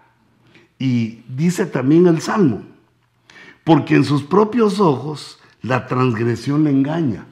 Y 0.78 1.22
dice 1.34 1.64
también 1.66 2.06
el 2.06 2.20
Salmo, 2.20 2.62
porque 3.64 3.96
en 3.96 4.04
sus 4.04 4.22
propios 4.22 4.80
ojos 4.80 5.38
la 5.62 5.86
transgresión 5.86 6.64
le 6.64 6.70
engaña 6.70 7.26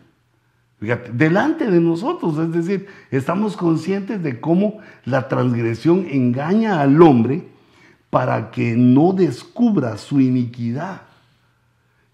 delante 0.80 1.70
de 1.70 1.80
nosotros, 1.80 2.38
es 2.38 2.52
decir, 2.52 2.86
estamos 3.10 3.56
conscientes 3.56 4.22
de 4.22 4.40
cómo 4.40 4.78
la 5.04 5.28
transgresión 5.28 6.06
engaña 6.08 6.80
al 6.80 7.02
hombre 7.02 7.48
para 8.10 8.50
que 8.50 8.76
no 8.76 9.12
descubra 9.12 9.96
su 9.98 10.20
iniquidad. 10.20 11.02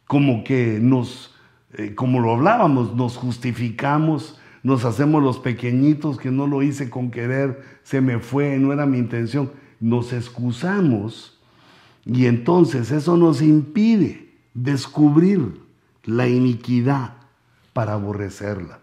Como 0.07 0.45
que 0.45 0.79
nos, 0.81 1.35
eh, 1.75 1.95
como 1.95 2.21
lo 2.21 2.33
hablábamos, 2.33 2.95
nos 2.95 3.17
justificamos, 3.17 4.41
nos 4.63 4.85
hacemos 4.87 5.23
los 5.23 5.39
pequeñitos 5.39 6.17
que 6.17 6.31
no 6.31 6.47
lo 6.47 6.63
hice 6.63 6.89
con 6.89 7.11
querer, 7.11 7.63
se 7.83 8.01
me 8.01 8.19
fue, 8.19 8.59
no 8.59 8.73
era 8.73 8.87
mi 8.87 8.99
intención. 8.99 9.51
Nos 9.79 10.15
excusamos 10.15 11.34
y 12.07 12.27
entonces 12.27 12.91
eso 12.91 13.17
nos 13.17 13.41
impide 13.41 14.35
descubrir 14.53 15.61
la 16.05 16.29
iniquidad 16.29 17.15
para 17.73 17.95
aborrecerla. 17.95 18.81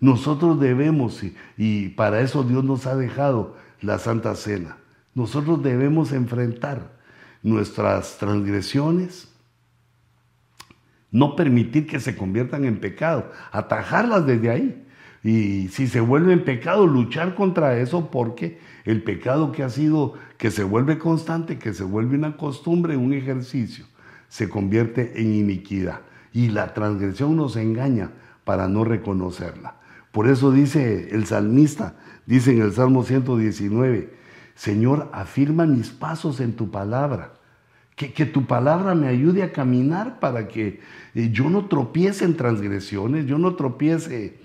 Nosotros 0.00 0.60
debemos, 0.60 1.22
y, 1.56 1.88
para 1.90 2.20
eso 2.20 2.44
Dios 2.44 2.64
nos 2.64 2.86
ha 2.86 2.96
dejado 2.96 3.56
la 3.80 3.98
Santa 3.98 4.34
Cena, 4.36 4.76
nosotros 5.14 5.62
debemos 5.62 6.12
enfrentar 6.12 6.92
nuestras 7.42 8.18
transgresiones, 8.18 9.28
no 11.10 11.36
permitir 11.36 11.86
que 11.86 12.00
se 12.00 12.16
conviertan 12.16 12.64
en 12.64 12.80
pecado, 12.80 13.32
atajarlas 13.50 14.26
desde 14.26 14.50
ahí. 14.50 14.84
Y 15.24 15.68
si 15.68 15.88
se 15.88 16.00
vuelve 16.00 16.32
en 16.32 16.44
pecado, 16.44 16.86
luchar 16.86 17.34
contra 17.34 17.78
eso 17.78 18.10
porque 18.10 18.60
el 18.84 19.02
pecado 19.02 19.50
que 19.50 19.64
ha 19.64 19.70
sido, 19.70 20.14
que 20.38 20.52
se 20.52 20.62
vuelve 20.62 20.98
constante, 20.98 21.58
que 21.58 21.74
se 21.74 21.82
vuelve 21.82 22.16
una 22.16 22.36
costumbre, 22.36 22.96
un 22.96 23.12
ejercicio, 23.12 23.84
se 24.28 24.48
convierte 24.48 25.20
en 25.20 25.34
iniquidad 25.34 26.00
y 26.32 26.48
la 26.48 26.72
transgresión 26.72 27.36
nos 27.36 27.56
engaña 27.56 28.12
para 28.44 28.68
no 28.68 28.84
reconocerla. 28.84 29.74
Por 30.12 30.28
eso 30.28 30.52
dice 30.52 31.08
el 31.10 31.26
salmista, 31.26 31.96
dice 32.24 32.52
en 32.52 32.62
el 32.62 32.72
Salmo 32.72 33.02
119, 33.02 34.14
Señor, 34.54 35.10
afirma 35.12 35.66
mis 35.66 35.90
pasos 35.90 36.40
en 36.40 36.54
tu 36.54 36.70
palabra. 36.70 37.34
Que, 37.96 38.12
que, 38.12 38.26
tu 38.26 38.46
palabra 38.46 38.94
me 38.94 39.08
ayude 39.08 39.42
a 39.42 39.52
caminar 39.52 40.20
para 40.20 40.46
que 40.46 40.80
eh, 41.16 41.30
yo 41.32 41.50
no 41.50 41.66
tropiece 41.66 42.24
en 42.24 42.36
transgresiones, 42.36 43.26
yo 43.26 43.38
no 43.38 43.56
tropiece 43.56 44.38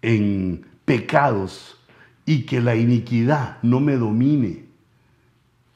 en 0.00 0.64
pecados 0.86 1.78
y 2.24 2.46
que 2.46 2.62
la 2.62 2.74
iniquidad 2.74 3.58
no 3.62 3.80
me 3.80 3.96
domine 3.96 4.66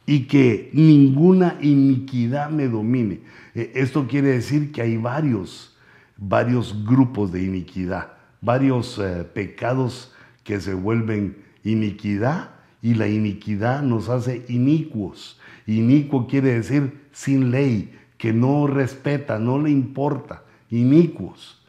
y 0.06 0.24
que 0.24 0.70
ninguna 0.72 1.58
iniquidad 1.60 2.50
me 2.50 2.68
domine. 2.68 3.20
Eh, 3.54 3.72
esto 3.74 4.06
quiere 4.08 4.28
decir 4.28 4.72
que 4.72 4.82
hay 4.82 4.96
varios, 4.96 5.76
varios 6.16 6.84
grupos 6.84 7.32
de 7.32 7.42
iniquidad, 7.42 8.12
varios 8.40 8.98
eh, 8.98 9.24
pecados 9.32 10.12
que 10.44 10.60
se 10.60 10.74
vuelven 10.74 11.36
iniquidad 11.64 12.50
y 12.82 12.94
la 12.94 13.08
iniquidad 13.08 13.82
nos 13.82 14.08
hace 14.08 14.44
inicuos. 14.48 15.38
Inicuo 15.66 16.26
quiere 16.26 16.54
decir 16.54 17.08
sin 17.12 17.50
ley, 17.50 17.96
que 18.18 18.32
no 18.32 18.66
respeta, 18.66 19.38
no 19.38 19.58
le 19.58 19.70
importa, 19.70 20.42
inicuos. 20.70 21.62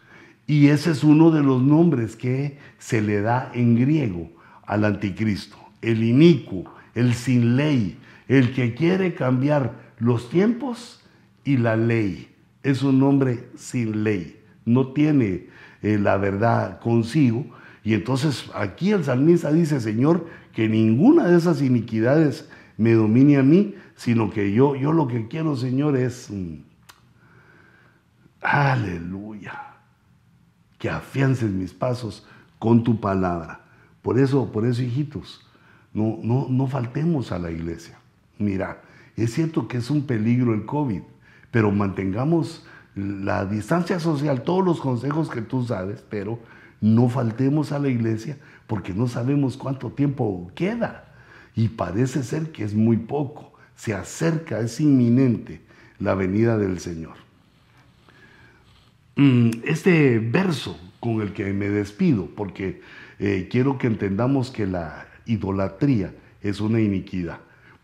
Y 0.47 0.67
ese 0.67 0.91
es 0.91 1.03
uno 1.03 1.31
de 1.31 1.41
los 1.41 1.61
nombres 1.61 2.15
que 2.15 2.57
se 2.77 3.01
le 3.01 3.21
da 3.21 3.51
en 3.53 3.75
griego 3.75 4.29
al 4.65 4.83
anticristo, 4.83 5.57
el 5.81 6.03
inicuo, 6.03 6.65
el 6.93 7.13
sin 7.13 7.55
ley, 7.55 7.97
el 8.31 8.53
que 8.53 8.73
quiere 8.73 9.13
cambiar 9.13 9.93
los 9.99 10.29
tiempos 10.29 11.01
y 11.43 11.57
la 11.57 11.75
ley. 11.75 12.33
Es 12.63 12.81
un 12.81 13.03
hombre 13.03 13.49
sin 13.57 14.05
ley. 14.05 14.41
No 14.63 14.93
tiene 14.93 15.49
eh, 15.81 15.97
la 15.99 16.15
verdad 16.15 16.79
consigo, 16.79 17.45
Y 17.83 17.93
entonces 17.93 18.49
aquí 18.53 18.91
el 18.91 19.03
salmista 19.03 19.51
dice, 19.51 19.81
Señor, 19.81 20.27
que 20.53 20.69
ninguna 20.69 21.27
de 21.27 21.37
esas 21.37 21.61
iniquidades 21.61 22.47
me 22.77 22.93
domine 22.93 23.37
a 23.37 23.43
mí, 23.43 23.75
sino 23.95 24.29
que 24.29 24.53
yo, 24.53 24.75
yo 24.75 24.93
lo 24.93 25.07
que 25.07 25.27
quiero, 25.27 25.57
Señor, 25.57 25.97
es, 25.97 26.29
aleluya, 28.39 29.73
que 30.77 30.89
afiances 30.89 31.51
mis 31.51 31.73
pasos 31.73 32.25
con 32.59 32.83
tu 32.83 33.01
palabra. 33.01 33.65
Por 34.01 34.17
eso, 34.19 34.49
por 34.51 34.65
eso, 34.65 34.83
hijitos, 34.83 35.45
no, 35.91 36.19
no, 36.23 36.47
no 36.49 36.67
faltemos 36.67 37.33
a 37.33 37.39
la 37.39 37.51
iglesia. 37.51 38.00
Mira, 38.41 38.81
es 39.15 39.33
cierto 39.33 39.67
que 39.67 39.77
es 39.77 39.89
un 39.89 40.07
peligro 40.07 40.53
el 40.53 40.65
COVID, 40.65 41.01
pero 41.51 41.71
mantengamos 41.71 42.65
la 42.95 43.45
distancia 43.45 43.99
social, 43.99 44.43
todos 44.43 44.65
los 44.65 44.81
consejos 44.81 45.29
que 45.29 45.41
tú 45.41 45.63
sabes, 45.63 46.03
pero 46.09 46.39
no 46.81 47.07
faltemos 47.07 47.71
a 47.71 47.79
la 47.79 47.89
iglesia 47.89 48.37
porque 48.65 48.93
no 48.93 49.07
sabemos 49.07 49.57
cuánto 49.57 49.91
tiempo 49.91 50.51
queda. 50.55 51.13
Y 51.55 51.69
parece 51.69 52.23
ser 52.23 52.51
que 52.51 52.63
es 52.63 52.73
muy 52.73 52.97
poco. 52.97 53.53
Se 53.75 53.93
acerca, 53.93 54.59
es 54.59 54.79
inminente 54.79 55.61
la 55.99 56.15
venida 56.15 56.57
del 56.57 56.79
Señor. 56.79 57.15
Mm, 59.15 59.51
este 59.65 60.17
verso 60.19 60.79
con 60.99 61.21
el 61.21 61.33
que 61.33 61.53
me 61.53 61.69
despido, 61.69 62.27
porque 62.35 62.81
eh, 63.19 63.47
quiero 63.51 63.77
que 63.77 63.87
entendamos 63.87 64.49
que 64.49 64.65
la 64.65 65.05
idolatría 65.25 66.15
es 66.41 66.59
una 66.59 66.79
iniquidad. 66.79 67.39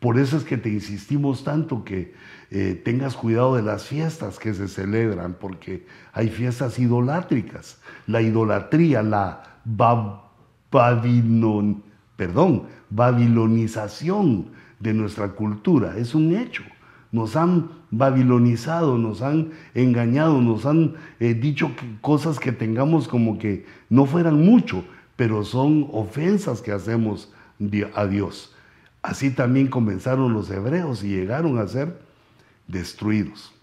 Por 0.07 0.17
eso 0.17 0.37
es 0.37 0.45
que 0.45 0.55
te 0.55 0.69
insistimos 0.69 1.43
tanto 1.43 1.83
que 1.83 2.13
eh, 2.49 2.81
tengas 2.85 3.17
cuidado 3.17 3.57
de 3.57 3.61
las 3.61 3.83
fiestas 3.83 4.39
que 4.39 4.53
se 4.53 4.69
celebran, 4.69 5.35
porque 5.37 5.85
hay 6.13 6.29
fiestas 6.29 6.79
idolátricas. 6.79 7.81
La 8.05 8.21
idolatría, 8.21 9.03
la 9.03 9.43
perdón, 12.15 12.63
babilonización 12.89 14.51
de 14.79 14.93
nuestra 14.93 15.27
cultura 15.33 15.97
es 15.97 16.15
un 16.15 16.33
hecho. 16.37 16.63
Nos 17.11 17.35
han 17.35 17.71
babilonizado, 17.91 18.97
nos 18.97 19.21
han 19.21 19.49
engañado, 19.73 20.41
nos 20.41 20.65
han 20.65 20.93
eh, 21.19 21.33
dicho 21.33 21.69
cosas 21.99 22.39
que 22.39 22.53
tengamos 22.53 23.09
como 23.09 23.37
que 23.37 23.65
no 23.89 24.05
fueran 24.05 24.41
mucho, 24.41 24.85
pero 25.17 25.43
son 25.43 25.89
ofensas 25.91 26.61
que 26.61 26.71
hacemos 26.71 27.33
a 27.93 28.05
Dios. 28.05 28.53
Así 29.01 29.31
también 29.31 29.67
comenzaron 29.67 30.33
los 30.33 30.49
hebreos 30.49 31.03
y 31.03 31.09
llegaron 31.09 31.59
a 31.59 31.67
ser 31.67 31.99
destruidos. 32.67 33.53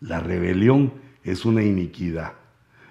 La 0.00 0.20
rebelión 0.20 0.92
es 1.24 1.44
una 1.44 1.62
iniquidad. 1.62 2.32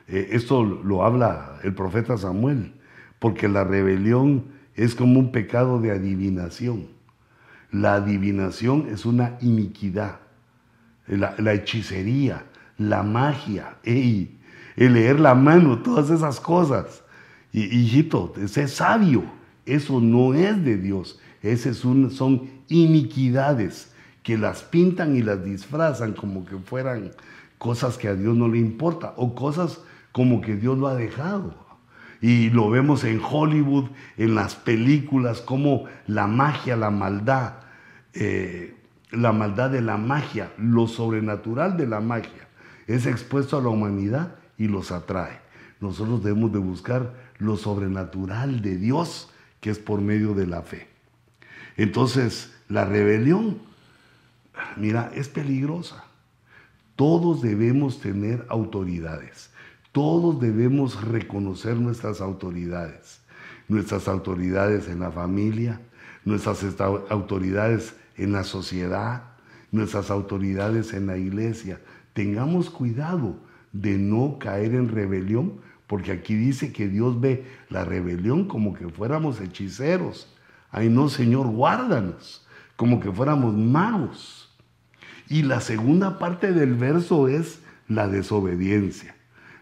Eh, 0.08 0.30
esto 0.32 0.64
lo 0.64 1.04
habla 1.04 1.60
el 1.64 1.74
profeta 1.74 2.18
Samuel, 2.18 2.74
porque 3.20 3.48
la 3.48 3.64
rebelión 3.64 4.46
es 4.76 4.94
como 4.94 5.20
un 5.20 5.32
pecado 5.32 5.80
de 5.80 5.92
adivinación. 5.92 6.88
La 7.72 7.96
adivinación 7.96 8.88
es 8.90 9.06
una 9.06 9.38
iniquidad. 9.42 10.20
La, 11.08 11.54
hechicería, 11.54 12.46
la 12.78 13.02
magia, 13.02 13.78
el 13.84 14.30
leer 14.76 15.20
la 15.20 15.36
mano, 15.36 15.80
todas 15.80 16.10
esas 16.10 16.40
cosas. 16.40 17.04
Y, 17.54 17.64
hijito, 17.64 18.34
ese 18.38 18.68
sabio 18.68 19.24
eso 19.68 20.02
no 20.02 20.34
es 20.34 20.64
de 20.64 20.78
Dios. 20.78 21.20
Esas 21.42 21.78
son 21.78 22.50
iniquidades 22.68 23.94
que 24.24 24.38
las 24.38 24.64
pintan 24.64 25.16
y 25.16 25.22
las 25.22 25.44
disfrazan 25.44 26.14
como 26.14 26.46
que 26.46 26.58
fueran 26.58 27.12
cosas 27.58 27.98
que 27.98 28.08
a 28.08 28.16
Dios 28.16 28.36
no 28.36 28.48
le 28.48 28.58
importa 28.58 29.14
o 29.18 29.36
cosas 29.36 29.80
como 30.12 30.42
que 30.42 30.56
Dios 30.56 30.78
lo 30.78 30.88
ha 30.88 30.96
dejado. 30.96 31.56
Y 32.20 32.50
lo 32.50 32.70
vemos 32.70 33.04
en 33.04 33.22
Hollywood, 33.24 33.90
en 34.18 34.36
las 34.36 34.56
películas, 34.56 35.42
como 35.42 35.86
la 36.08 36.28
magia, 36.28 36.76
la 36.76 36.90
maldad, 36.90 37.54
eh, 38.14 38.76
la 39.12 39.32
maldad 39.32 39.70
de 39.70 39.82
la 39.82 39.98
magia, 39.98 40.52
lo 40.58 40.88
sobrenatural 40.88 41.78
de 41.78 41.88
la 41.88 42.02
magia, 42.02 42.48
es 42.88 43.06
expuesto 43.06 43.58
a 43.58 43.62
la 43.62 43.70
humanidad 43.70 44.36
y 44.58 44.68
los 44.68 44.92
atrae. 44.92 45.40
Nosotros 45.80 46.24
debemos 46.24 46.52
de 46.52 46.60
buscar 46.60 47.14
lo 47.38 47.56
sobrenatural 47.56 48.62
de 48.62 48.78
Dios 48.78 49.30
que 49.68 49.72
es 49.72 49.80
por 49.80 50.00
medio 50.00 50.34
de 50.34 50.48
la 50.48 50.62
fe. 50.62 50.88
Entonces, 51.76 52.54
la 52.70 52.86
rebelión, 52.86 53.58
mira, 54.78 55.12
es 55.14 55.28
peligrosa. 55.28 56.06
Todos 56.96 57.42
debemos 57.42 58.00
tener 58.00 58.46
autoridades. 58.48 59.50
Todos 59.92 60.40
debemos 60.40 61.04
reconocer 61.04 61.76
nuestras 61.76 62.22
autoridades. 62.22 63.20
Nuestras 63.68 64.08
autoridades 64.08 64.88
en 64.88 65.02
la 65.02 65.12
familia, 65.12 65.82
nuestras 66.24 66.64
autoridades 67.10 67.94
en 68.16 68.32
la 68.32 68.46
sociedad, 68.46 69.24
nuestras 69.74 70.12
autoridades 70.12 70.94
en 70.94 71.08
la 71.08 71.18
iglesia. 71.18 71.82
Tengamos 72.14 72.70
cuidado 72.70 73.36
de 73.74 73.98
no 73.98 74.38
caer 74.40 74.76
en 74.76 74.88
rebelión 74.88 75.60
porque 75.88 76.12
aquí 76.12 76.36
dice 76.36 76.74
que 76.74 76.90
Dios 76.90 77.20
ve 77.20 77.46
la 77.70 77.86
rebelión 77.86 78.48
como 78.48 78.74
que 78.74 78.90
fuéramos 78.90 79.40
hechiceros. 79.40 80.28
Ay 80.70 80.90
no, 80.90 81.08
Señor, 81.08 81.48
guárdanos, 81.48 82.46
como 82.76 83.00
que 83.00 83.12
fuéramos 83.12 83.56
magos. 83.56 84.54
Y 85.30 85.44
la 85.44 85.62
segunda 85.62 86.20
parte 86.20 86.52
del 86.52 86.76
verso 86.76 87.30
es 87.30 87.60
la 87.88 88.08
desobediencia. 88.08 89.16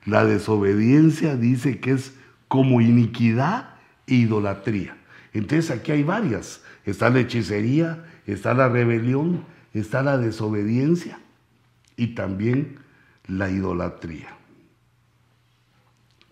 La 0.06 0.26
desobediencia 0.26 1.36
dice 1.36 1.80
que 1.80 1.92
es 1.92 2.16
como 2.48 2.82
iniquidad 2.82 3.76
e 4.08 4.16
idolatría. 4.16 4.98
Entonces 5.34 5.72
aquí 5.72 5.92
hay 5.92 6.04
varias. 6.04 6.64
Está 6.86 7.10
la 7.10 7.20
hechicería, 7.20 8.04
está 8.26 8.54
la 8.54 8.70
rebelión, 8.70 9.44
está 9.74 10.02
la 10.02 10.18
desobediencia 10.18 11.20
y 11.98 12.08
también 12.08 12.78
la 13.28 13.50
idolatría 13.50 14.35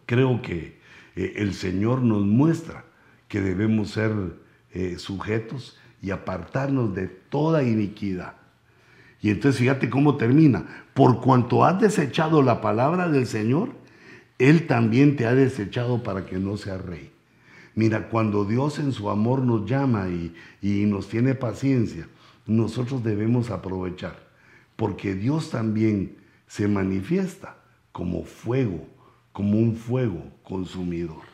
creo 0.06 0.42
que 0.42 0.80
eh, 1.16 1.34
el 1.38 1.54
Señor 1.54 2.02
nos 2.02 2.24
muestra 2.24 2.86
que 3.28 3.42
debemos 3.42 3.92
ser 3.92 4.12
eh, 4.72 4.98
sujetos 4.98 5.78
y 6.02 6.12
apartarnos 6.12 6.94
de 6.94 7.08
toda 7.08 7.64
iniquidad. 7.64 8.36
Y 9.22 9.30
entonces 9.30 9.60
fíjate 9.60 9.90
cómo 9.90 10.18
termina. 10.18 10.66
Por 10.94 11.22
cuanto 11.22 11.64
has 11.64 11.80
desechado 11.80 12.42
la 12.42 12.62
palabra 12.62 13.10
del 13.10 13.26
Señor, 13.26 13.70
Él 14.38 14.68
también 14.68 15.16
te 15.16 15.26
ha 15.26 15.34
desechado 15.34 16.04
para 16.04 16.26
que 16.26 16.38
no 16.38 16.58
seas 16.58 16.84
rey. 16.84 17.12
Mira, 17.76 18.10
cuando 18.10 18.46
Dios 18.46 18.80
en 18.80 18.92
su 18.92 19.10
amor 19.10 19.42
nos 19.42 19.66
llama 19.66 20.10
y, 20.10 20.36
y 20.62 20.86
nos 20.86 21.08
tiene 21.08 21.34
paciencia, 21.34 22.08
nosotros 22.46 23.04
debemos 23.04 23.50
aprovechar, 23.50 24.28
porque 24.76 25.16
Dios 25.16 25.50
también 25.50 26.18
se 26.46 26.68
manifiesta 26.68 27.56
como 27.92 28.26
fuego 28.26 28.86
como 29.34 29.58
un 29.58 29.76
fuego 29.76 30.24
consumidor. 30.44 31.34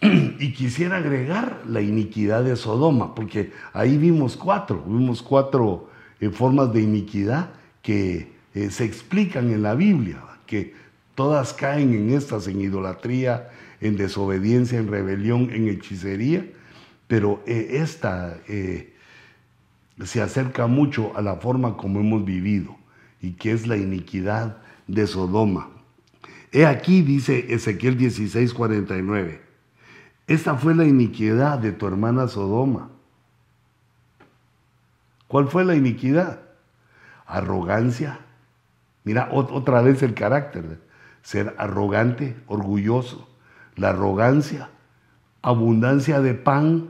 Y 0.38 0.52
quisiera 0.52 0.96
agregar 0.96 1.62
la 1.68 1.80
iniquidad 1.80 2.42
de 2.42 2.56
Sodoma, 2.56 3.14
porque 3.14 3.52
ahí 3.72 3.96
vimos 3.96 4.36
cuatro, 4.36 4.82
vimos 4.86 5.22
cuatro 5.22 5.88
eh, 6.20 6.30
formas 6.30 6.72
de 6.72 6.82
iniquidad 6.82 7.50
que 7.82 8.32
eh, 8.54 8.70
se 8.70 8.84
explican 8.84 9.50
en 9.50 9.62
la 9.62 9.74
Biblia, 9.74 10.20
que 10.46 10.74
todas 11.14 11.52
caen 11.52 11.94
en 11.94 12.10
estas, 12.10 12.48
en 12.48 12.60
idolatría, 12.60 13.50
en 13.80 13.96
desobediencia, 13.96 14.78
en 14.78 14.88
rebelión, 14.88 15.50
en 15.52 15.68
hechicería, 15.68 16.46
pero 17.06 17.42
eh, 17.46 17.68
esta 17.72 18.38
se 20.04 20.22
acerca 20.22 20.66
mucho 20.66 21.12
a 21.16 21.22
la 21.22 21.36
forma 21.36 21.76
como 21.76 22.00
hemos 22.00 22.24
vivido, 22.24 22.76
y 23.20 23.32
que 23.32 23.52
es 23.52 23.66
la 23.66 23.76
iniquidad 23.76 24.58
de 24.86 25.06
Sodoma. 25.06 25.73
He 26.54 26.64
aquí, 26.66 27.02
dice 27.02 27.52
Ezequiel 27.52 27.96
16, 27.96 28.54
49. 28.54 29.42
Esta 30.28 30.54
fue 30.54 30.76
la 30.76 30.84
iniquidad 30.84 31.58
de 31.58 31.72
tu 31.72 31.84
hermana 31.84 32.28
Sodoma. 32.28 32.90
¿Cuál 35.26 35.48
fue 35.48 35.64
la 35.64 35.74
iniquidad? 35.74 36.42
Arrogancia. 37.26 38.20
Mira, 39.02 39.30
otra 39.32 39.82
vez 39.82 40.00
el 40.04 40.14
carácter. 40.14 40.80
Ser 41.22 41.56
arrogante, 41.58 42.36
orgulloso. 42.46 43.28
La 43.74 43.88
arrogancia, 43.88 44.70
abundancia 45.42 46.20
de 46.20 46.34
pan. 46.34 46.86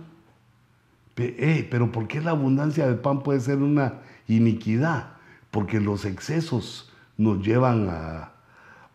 Eh, 1.17 1.67
pero 1.71 1.91
¿por 1.91 2.07
qué 2.07 2.21
la 2.21 2.33
abundancia 2.33 2.87
de 2.87 2.97
pan 2.97 3.23
puede 3.23 3.41
ser 3.41 3.57
una 3.63 4.03
iniquidad? 4.29 5.15
Porque 5.51 5.81
los 5.81 6.05
excesos 6.05 6.93
nos 7.17 7.43
llevan 7.43 7.89
a, 7.89 8.34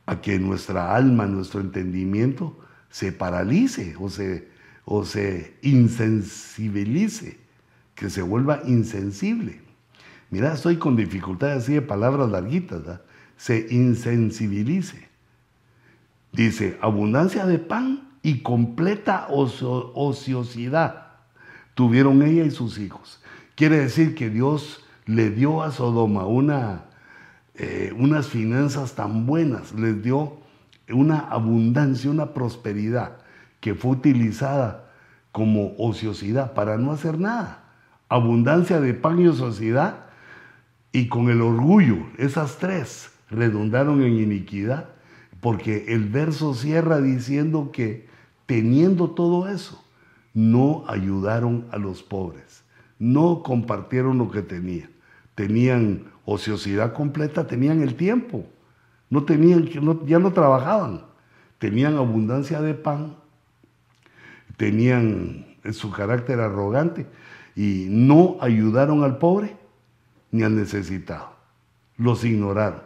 a 0.09 0.21
que 0.21 0.39
nuestra 0.39 0.95
alma, 0.95 1.27
nuestro 1.27 1.61
entendimiento 1.61 2.57
se 2.89 3.11
paralice 3.11 3.95
o 3.99 4.09
se, 4.09 4.47
o 4.83 5.05
se 5.05 5.55
insensibilice, 5.61 7.37
que 7.93 8.09
se 8.09 8.23
vuelva 8.23 8.63
insensible. 8.65 9.61
Mira, 10.31 10.51
estoy 10.51 10.77
con 10.77 10.95
dificultades 10.95 11.63
así 11.63 11.73
de 11.73 11.83
palabras 11.83 12.27
larguitas, 12.31 12.81
se 13.37 13.67
insensibilice. 13.69 15.07
Dice, 16.31 16.79
abundancia 16.81 17.45
de 17.45 17.59
pan 17.59 18.09
y 18.23 18.41
completa 18.41 19.27
ociosidad 19.29 21.05
tuvieron 21.75 22.23
ella 22.23 22.45
y 22.45 22.51
sus 22.51 22.79
hijos. 22.79 23.21
Quiere 23.53 23.77
decir 23.77 24.15
que 24.15 24.31
Dios 24.31 24.83
le 25.05 25.29
dio 25.29 25.61
a 25.61 25.71
Sodoma 25.71 26.25
una, 26.25 26.85
eh, 27.59 27.93
unas 27.97 28.27
finanzas 28.27 28.95
tan 28.95 29.25
buenas, 29.25 29.73
les 29.73 30.01
dio 30.01 30.37
una 30.89 31.19
abundancia, 31.19 32.09
una 32.09 32.33
prosperidad 32.33 33.17
que 33.59 33.75
fue 33.75 33.91
utilizada 33.91 34.89
como 35.33 35.75
ociosidad 35.77 36.53
para 36.53 36.77
no 36.77 36.93
hacer 36.93 37.19
nada. 37.19 37.65
Abundancia 38.07 38.79
de 38.79 38.93
pan 38.93 39.19
y 39.19 39.27
ociosidad 39.27 40.05
y 40.91 41.07
con 41.07 41.29
el 41.29 41.41
orgullo, 41.41 41.97
esas 42.17 42.57
tres 42.57 43.11
redundaron 43.29 44.01
en 44.03 44.13
iniquidad, 44.13 44.89
porque 45.41 45.85
el 45.89 46.05
verso 46.05 46.53
cierra 46.53 47.01
diciendo 47.01 47.71
que 47.71 48.07
teniendo 48.45 49.11
todo 49.11 49.49
eso, 49.49 49.83
no 50.33 50.85
ayudaron 50.87 51.67
a 51.71 51.77
los 51.77 52.03
pobres, 52.03 52.63
no 52.97 53.43
compartieron 53.43 54.17
lo 54.17 54.31
que 54.31 54.41
tenían. 54.41 54.89
Tenían 55.35 56.08
ociosidad 56.29 56.93
completa, 56.93 57.47
tenían 57.47 57.81
el 57.81 57.95
tiempo, 57.95 58.45
no 59.09 59.23
tenían, 59.23 59.67
ya 60.05 60.19
no 60.19 60.31
trabajaban, 60.31 61.01
tenían 61.57 61.97
abundancia 61.97 62.61
de 62.61 62.73
pan, 62.73 63.15
tenían 64.57 65.57
su 65.71 65.91
carácter 65.91 66.39
arrogante 66.39 67.07
y 67.55 67.87
no 67.89 68.37
ayudaron 68.41 69.03
al 69.03 69.17
pobre 69.17 69.57
ni 70.31 70.43
al 70.43 70.55
necesitado, 70.55 71.31
los 71.97 72.23
ignoraron. 72.23 72.81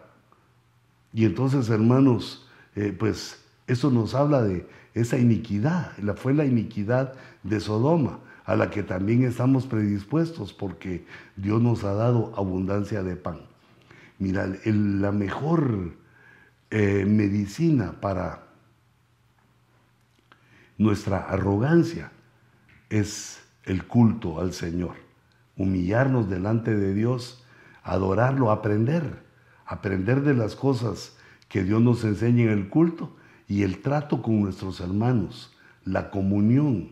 Y 1.14 1.26
entonces, 1.26 1.70
hermanos, 1.70 2.48
eh, 2.76 2.96
pues 2.98 3.44
eso 3.68 3.91
nos 3.91 4.16
habla 4.16 4.41
de 4.41 4.68
esa 4.94 5.18
iniquidad, 5.18 5.91
fue 6.16 6.34
la 6.34 6.46
iniquidad 6.46 7.14
de 7.44 7.60
Sodoma, 7.60 8.20
a 8.46 8.56
la 8.56 8.70
que 8.70 8.84
también 8.84 9.24
estamos 9.24 9.66
predispuestos 9.66 10.54
porque 10.54 11.06
Dios 11.36 11.62
nos 11.62 11.84
ha 11.84 11.94
dado 11.94 12.34
abundancia 12.36 13.04
de 13.04 13.16
pan. 13.16 13.41
Mira, 14.20 14.48
la 14.66 15.12
mejor 15.12 15.94
eh, 16.72 17.06
medicina 17.06 18.00
para 18.02 18.48
nuestra 20.78 21.20
arrogancia 21.20 22.12
es 22.89 23.41
el 23.64 23.86
culto 23.86 24.39
al 24.39 24.54
Señor, 24.54 24.96
humillarnos 25.58 26.30
delante 26.30 26.76
de 26.76 26.94
Dios, 26.94 27.44
adorarlo, 27.84 28.52
aprender, 28.52 29.24
aprender 29.66 30.22
de 30.22 30.34
las 30.34 30.56
cosas 30.56 31.16
que 31.48 31.64
Dios 31.64 31.82
nos 31.82 32.04
enseña 32.04 32.44
en 32.44 32.50
el 32.50 32.70
culto 32.70 33.16
y 33.48 33.64
el 33.64 33.82
trato 33.82 34.22
con 34.22 34.41
nuestros 34.41 34.80
hermanos, 34.80 35.56
la 35.86 36.10
comunión, 36.10 36.91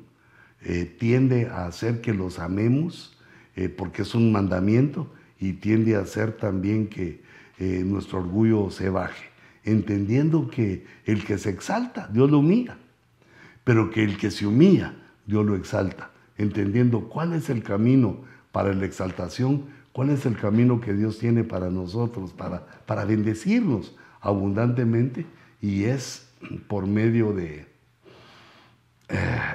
eh, 0.64 0.86
tiende 1.00 1.48
a 1.48 1.66
hacer 1.66 2.02
que 2.02 2.14
los 2.14 2.40
amemos, 2.40 3.18
eh, 3.56 3.70
porque 3.70 4.04
es 4.04 4.14
un 4.14 4.32
mandamiento, 4.32 5.12
y 5.40 5.54
tiende 5.54 5.96
a 5.96 6.02
hacer 6.02 6.34
también 6.34 6.88
que 6.88 7.22
eh, 7.58 7.84
nuestro 7.86 8.20
orgullo 8.20 8.70
se 8.70 8.90
baje, 8.90 9.30
entendiendo 9.64 10.50
que 10.50 10.86
el 11.06 11.26
que 11.26 11.38
se 11.38 11.50
exalta, 11.50 12.08
Dios 12.14 12.30
lo 12.30 12.40
humilla, 12.40 12.78
pero 13.64 13.90
que 13.90 14.04
el 14.04 14.18
que 14.18 14.30
se 14.30 14.46
humilla, 14.46 14.94
Dios 15.26 15.46
lo 15.46 15.56
exalta, 15.56 16.12
entendiendo 16.38 17.10
cuál 17.10 17.34
es 17.34 17.50
el 17.50 17.64
camino 17.64 18.22
para 18.52 18.74
la 18.74 18.86
exaltación, 18.86 19.66
cuál 19.94 20.12
es 20.12 20.26
el 20.26 20.38
camino 20.38 20.80
que 20.80 20.94
Dios 20.94 21.18
tiene 21.18 21.44
para 21.44 21.70
nosotros, 21.70 22.34
para, 22.34 22.66
para 22.86 23.06
bendecirnos 23.06 23.96
abundantemente, 24.22 25.26
y 25.60 25.86
es 25.86 26.28
por 26.68 26.86
medio 26.88 27.34
de 27.34 27.71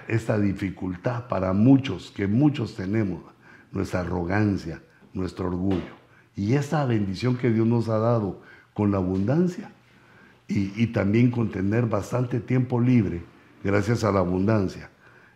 esta 0.09 0.39
dificultad 0.39 1.29
para 1.29 1.53
muchos, 1.53 2.11
que 2.11 2.27
muchos 2.27 2.75
tenemos, 2.75 3.23
nuestra 3.73 4.01
arrogancia, 4.01 4.83
nuestro 5.13 5.49
orgullo. 5.49 5.97
Y 6.35 6.55
esta 6.55 6.85
bendición 6.85 7.37
que 7.37 7.51
Dios 7.51 7.67
nos 7.67 7.89
ha 7.89 7.99
dado 7.99 8.43
con 8.75 8.91
la 8.91 8.99
abundancia 8.99 9.71
y, 10.49 10.87
también 10.89 11.31
con 11.31 11.51
tener 11.51 11.87
bastante 11.87 12.39
tiempo 12.39 12.81
libre, 12.81 13.23
gracias 13.65 14.05
a 14.05 14.13
la 14.13 14.21
abundancia, 14.21 14.91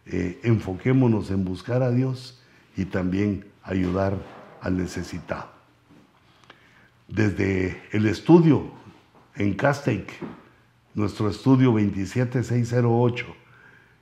eh, 0.07 0.39
enfoquémonos 0.45 1.31
en 1.31 1.45
buscar 1.45 1.83
a 1.83 1.91
Dios 1.91 2.41
y 2.77 2.85
también 2.85 3.47
ayudar 3.63 4.17
al 4.61 4.77
necesitado. 4.77 5.49
Desde 7.09 7.83
el 7.91 8.07
estudio 8.07 8.71
en 9.35 9.55
Castaic, 9.55 10.13
nuestro 10.95 11.29
estudio 11.29 11.73
27608 11.73 13.40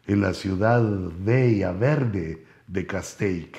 en 0.09 0.22
la 0.22 0.32
ciudad 0.32 0.82
bella, 1.20 1.72
verde 1.72 2.44
de 2.66 2.86
Castaic, 2.86 3.56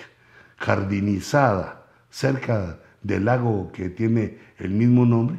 jardinizada, 0.58 1.86
cerca 2.10 2.80
del 3.04 3.26
lago 3.26 3.72
que 3.72 3.90
tiene 3.90 4.40
el 4.58 4.72
mismo 4.72 5.06
nombre, 5.06 5.38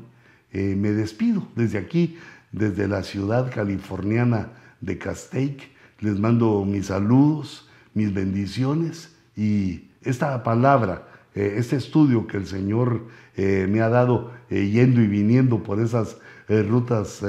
eh, 0.53 0.77
me 0.77 0.93
despido 0.93 1.47
desde 1.57 1.79
aquí, 1.79 2.17
desde 2.53 2.87
la 2.87 3.03
ciudad 3.03 3.53
californiana 3.53 4.51
de 4.81 4.99
Castaic. 4.99 5.71
Les 5.99 6.19
mando 6.19 6.65
mis 6.65 6.87
saludos, 6.87 7.69
mis 7.93 8.15
bendiciones 8.15 9.15
y 9.37 9.91
esta 10.03 10.43
palabra, 10.45 11.09
eh, 11.35 11.55
este 11.57 11.75
estudio 11.75 12.29
que 12.29 12.37
el 12.37 12.47
Señor 12.47 13.09
eh, 13.37 13.67
me 13.69 13.81
ha 13.81 13.89
dado 13.89 14.33
yendo 14.49 15.03
y 15.03 15.09
viniendo 15.09 15.63
por 15.63 15.81
esas 15.81 16.17
rutas 16.49 17.23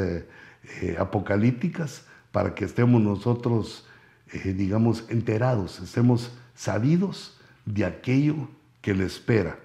apocalípticas 0.98 2.06
para 2.32 2.56
que 2.56 2.66
estemos 2.66 3.02
nosotros, 3.02 3.86
eh, 4.32 4.54
digamos, 4.54 5.06
enterados, 5.10 5.80
estemos 5.80 6.32
sabidos 6.56 7.38
de 7.66 7.86
aquello 7.86 8.50
que 8.82 8.94
le 8.94 9.06
espera 9.06 9.60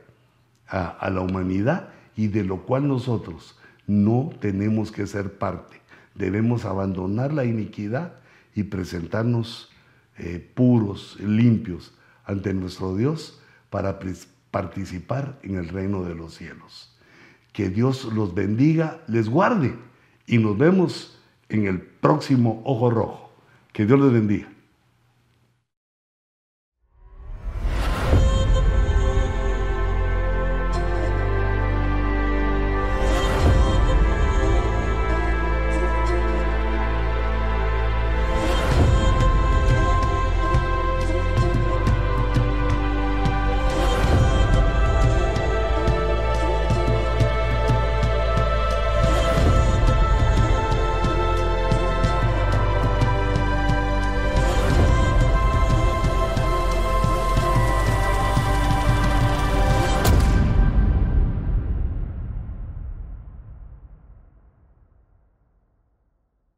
a, 0.69 1.11
la 1.11 1.21
humanidad 1.21 1.91
y 2.17 2.29
de 2.29 2.45
lo 2.45 2.63
cual 2.63 2.89
nosotros 2.89 3.57
no 3.87 4.31
tenemos 4.41 4.91
que 4.91 5.07
ser 5.07 5.39
parte. 5.39 5.81
Debemos 6.15 6.65
abandonar 6.65 7.33
la 7.33 7.45
iniquidad 7.45 8.15
y 8.55 8.65
presentarnos 8.65 9.71
eh, 10.19 10.51
puros, 10.55 11.19
limpios 11.21 11.95
ante 12.25 12.53
nuestro 12.53 12.97
Dios 12.97 13.41
para 13.71 13.99
participar 14.51 15.39
en 15.43 15.57
el 15.57 15.69
reino 15.69 16.03
de 16.03 16.15
los 16.15 16.35
cielos. 16.35 16.97
Que 17.53 17.69
Dios 17.69 18.05
los 18.13 18.35
bendiga, 18.35 19.01
les 19.07 19.29
guarde 19.29 19.77
y 20.27 20.39
nos 20.39 20.59
vemos 20.59 21.16
en 21.49 21.67
el 21.67 21.81
próximo 21.81 22.63
Ojo 22.65 22.91
Rojo. 22.91 23.31
Que 23.73 23.87
Dios 23.87 24.01
les 24.01 24.13
bendiga. 24.13 24.49